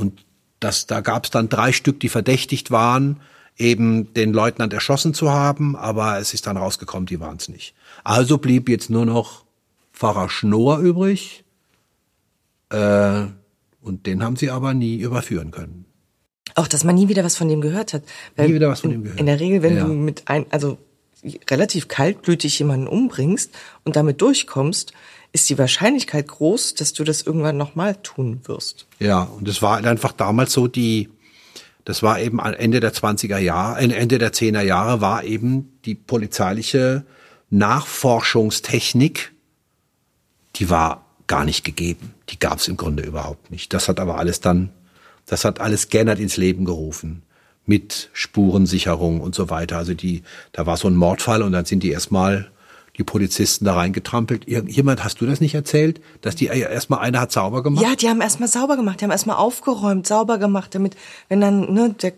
Und 0.00 0.24
das, 0.60 0.86
da 0.86 1.00
gab 1.02 1.24
es 1.24 1.30
dann 1.30 1.48
drei 1.50 1.72
Stück, 1.72 2.00
die 2.00 2.08
verdächtigt 2.08 2.70
waren, 2.70 3.20
eben 3.58 4.12
den 4.14 4.32
Leutnant 4.32 4.72
erschossen 4.72 5.12
zu 5.12 5.30
haben, 5.30 5.76
aber 5.76 6.18
es 6.18 6.32
ist 6.32 6.46
dann 6.46 6.56
rausgekommen, 6.56 7.04
die 7.06 7.20
waren 7.20 7.36
es 7.36 7.48
nicht. 7.48 7.74
Also 8.02 8.38
blieb 8.38 8.68
jetzt 8.70 8.88
nur 8.88 9.04
noch 9.04 9.44
Pfarrer 9.92 10.30
Schnoor 10.30 10.78
übrig. 10.78 11.44
Äh, 12.70 13.26
und 13.82 14.06
den 14.06 14.22
haben 14.22 14.36
sie 14.36 14.50
aber 14.50 14.72
nie 14.72 14.96
überführen 14.96 15.50
können. 15.50 15.84
Auch, 16.54 16.66
dass 16.68 16.84
man 16.84 16.94
nie 16.94 17.08
wieder 17.08 17.24
was 17.24 17.36
von 17.36 17.48
dem 17.48 17.60
gehört 17.60 17.92
hat. 17.92 18.02
Weil 18.36 18.48
Nie 18.48 18.54
wieder 18.54 18.70
was 18.70 18.80
von 18.80 18.90
in, 18.90 18.98
dem 18.98 19.02
gehört. 19.04 19.20
In 19.20 19.26
der 19.26 19.40
Regel, 19.40 19.62
wenn 19.62 19.76
Ja. 19.76 19.84
du 19.84 19.92
mit 19.92 20.22
ein, 20.26 20.46
also 20.50 20.78
relativ 21.50 21.88
kaltblütig 21.88 22.58
jemanden 22.58 22.86
umbringst 22.88 23.50
und 23.84 23.96
damit 23.96 24.22
durchkommst, 24.22 24.94
ist 25.32 25.48
die 25.48 25.58
Wahrscheinlichkeit 25.58 26.28
groß, 26.28 26.74
dass 26.74 26.92
du 26.92 27.04
das 27.04 27.22
irgendwann 27.22 27.56
nochmal 27.56 27.96
tun 27.96 28.40
wirst. 28.44 28.86
Ja, 28.98 29.22
und 29.22 29.46
es 29.48 29.62
war 29.62 29.76
einfach 29.78 30.12
damals 30.12 30.52
so 30.52 30.66
die, 30.66 31.08
das 31.84 32.02
war 32.02 32.20
eben 32.20 32.38
Ende 32.40 32.80
der 32.80 32.92
20er 32.92 33.38
Jahre, 33.38 33.80
äh, 33.80 33.92
Ende 33.92 34.18
der 34.18 34.32
10er 34.32 34.62
Jahre 34.62 35.00
war 35.00 35.24
eben 35.24 35.78
die 35.84 35.94
polizeiliche 35.94 37.04
Nachforschungstechnik, 37.50 39.32
die 40.56 40.70
war 40.70 41.04
gar 41.26 41.44
nicht 41.44 41.64
gegeben. 41.64 42.14
Die 42.28 42.38
gab 42.38 42.58
es 42.58 42.68
im 42.68 42.76
Grunde 42.76 43.04
überhaupt 43.04 43.50
nicht. 43.50 43.72
Das 43.72 43.88
hat 43.88 44.00
aber 44.00 44.18
alles 44.18 44.40
dann, 44.40 44.70
das 45.26 45.44
hat 45.44 45.60
alles 45.60 45.88
Gennert 45.88 46.18
ins 46.18 46.36
Leben 46.36 46.64
gerufen. 46.64 47.22
Mit 47.66 48.10
Spurensicherung 48.12 49.20
und 49.20 49.34
so 49.34 49.48
weiter. 49.48 49.78
Also 49.78 49.94
die, 49.94 50.22
da 50.50 50.66
war 50.66 50.76
so 50.76 50.88
ein 50.88 50.96
Mordfall 50.96 51.42
und 51.42 51.52
dann 51.52 51.66
sind 51.66 51.84
die 51.84 51.90
erstmal 51.90 52.50
die 53.00 53.04
Polizisten 53.04 53.64
da 53.64 53.74
reingetrampelt. 53.74 54.46
Irgendjemand, 54.46 55.02
hast 55.02 55.20
du 55.20 55.26
das 55.26 55.40
nicht 55.40 55.54
erzählt? 55.54 56.00
Dass 56.20 56.36
die 56.36 56.46
erstmal 56.46 57.00
einer 57.00 57.20
hat 57.20 57.32
sauber 57.32 57.62
gemacht? 57.62 57.82
Ja, 57.82 57.96
die 57.96 58.08
haben 58.08 58.20
erstmal 58.20 58.48
sauber 58.48 58.76
gemacht, 58.76 59.00
die 59.00 59.04
haben 59.04 59.10
erstmal 59.10 59.36
aufgeräumt, 59.36 60.06
sauber 60.06 60.36
gemacht, 60.38 60.74
damit, 60.74 60.96
wenn 61.28 61.40
dann 61.40 61.72
ne, 61.72 61.94
der 62.00 62.12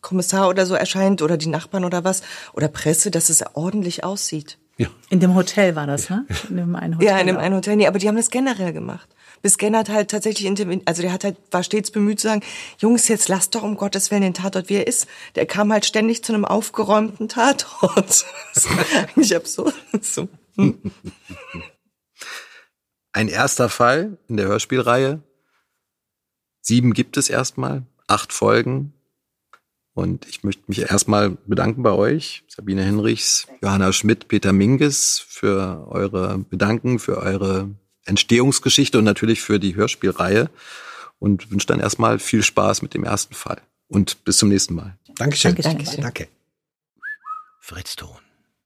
Kommissar 0.00 0.48
oder 0.48 0.66
so 0.66 0.74
erscheint 0.74 1.22
oder 1.22 1.36
die 1.36 1.48
Nachbarn 1.48 1.84
oder 1.84 2.04
was 2.04 2.22
oder 2.52 2.68
Presse, 2.68 3.10
dass 3.10 3.30
es 3.30 3.44
ordentlich 3.54 4.04
aussieht. 4.04 4.58
ja. 4.76 4.88
In 5.10 5.20
dem 5.20 5.34
Hotel 5.34 5.76
war 5.76 5.86
das, 5.86 6.10
ne? 6.10 6.26
In 6.50 6.56
dem 6.56 6.74
einen 6.76 6.96
Hotel. 6.96 7.08
Ja, 7.08 7.18
in 7.18 7.28
dem 7.28 7.38
einen 7.38 7.54
Hotel. 7.54 7.76
Nee, 7.76 7.86
aber 7.86 7.98
die 7.98 8.08
haben 8.08 8.16
das 8.16 8.30
generell 8.30 8.72
gemacht. 8.72 9.08
Bis 9.46 9.58
Gennert 9.58 9.88
halt 9.90 10.10
tatsächlich, 10.10 10.48
also 10.86 11.02
der 11.02 11.12
hat 11.12 11.22
halt, 11.22 11.36
war 11.52 11.62
stets 11.62 11.92
bemüht 11.92 12.18
zu 12.18 12.26
sagen, 12.26 12.42
Jungs, 12.78 13.06
jetzt 13.06 13.28
lasst 13.28 13.54
doch 13.54 13.62
um 13.62 13.76
Gottes 13.76 14.10
Willen 14.10 14.22
den 14.22 14.34
Tatort, 14.34 14.68
wie 14.68 14.74
er 14.74 14.88
ist. 14.88 15.06
Der 15.36 15.46
kam 15.46 15.72
halt 15.72 15.86
ständig 15.86 16.24
zu 16.24 16.34
einem 16.34 16.44
aufgeräumten 16.44 17.28
Tatort. 17.28 17.94
Das 18.54 18.64
ist 18.64 18.68
eigentlich 18.96 19.36
absurd. 19.36 19.72
So. 20.02 20.28
ein 23.12 23.28
erster 23.28 23.68
Fall 23.68 24.18
in 24.26 24.36
der 24.36 24.48
Hörspielreihe. 24.48 25.22
Sieben 26.60 26.92
gibt 26.92 27.16
es 27.16 27.30
erstmal, 27.30 27.84
acht 28.08 28.32
Folgen. 28.32 28.94
Und 29.94 30.26
ich 30.26 30.42
möchte 30.42 30.64
mich 30.66 30.90
erstmal 30.90 31.38
bedanken 31.46 31.84
bei 31.84 31.92
euch, 31.92 32.42
Sabine 32.48 32.82
Hinrichs, 32.82 33.46
Johanna 33.62 33.92
Schmidt, 33.92 34.26
Peter 34.26 34.52
Minges, 34.52 35.24
für 35.24 35.86
eure 35.88 36.36
Bedanken, 36.38 36.98
für 36.98 37.18
eure 37.18 37.70
Entstehungsgeschichte 38.06 38.98
und 38.98 39.04
natürlich 39.04 39.40
für 39.42 39.58
die 39.58 39.74
Hörspielreihe. 39.74 40.50
Und 41.18 41.50
wünsche 41.50 41.66
dann 41.66 41.80
erstmal 41.80 42.18
viel 42.18 42.42
Spaß 42.42 42.82
mit 42.82 42.92
dem 42.92 43.02
ersten 43.02 43.34
Fall. 43.34 43.62
Und 43.88 44.22
bis 44.24 44.36
zum 44.36 44.50
nächsten 44.50 44.74
Mal. 44.74 44.98
Dankeschön. 45.16 45.54
Dankeschön. 45.54 46.02
Danke. 46.02 46.28
Fritz 47.60 47.96
Ton. 47.96 48.25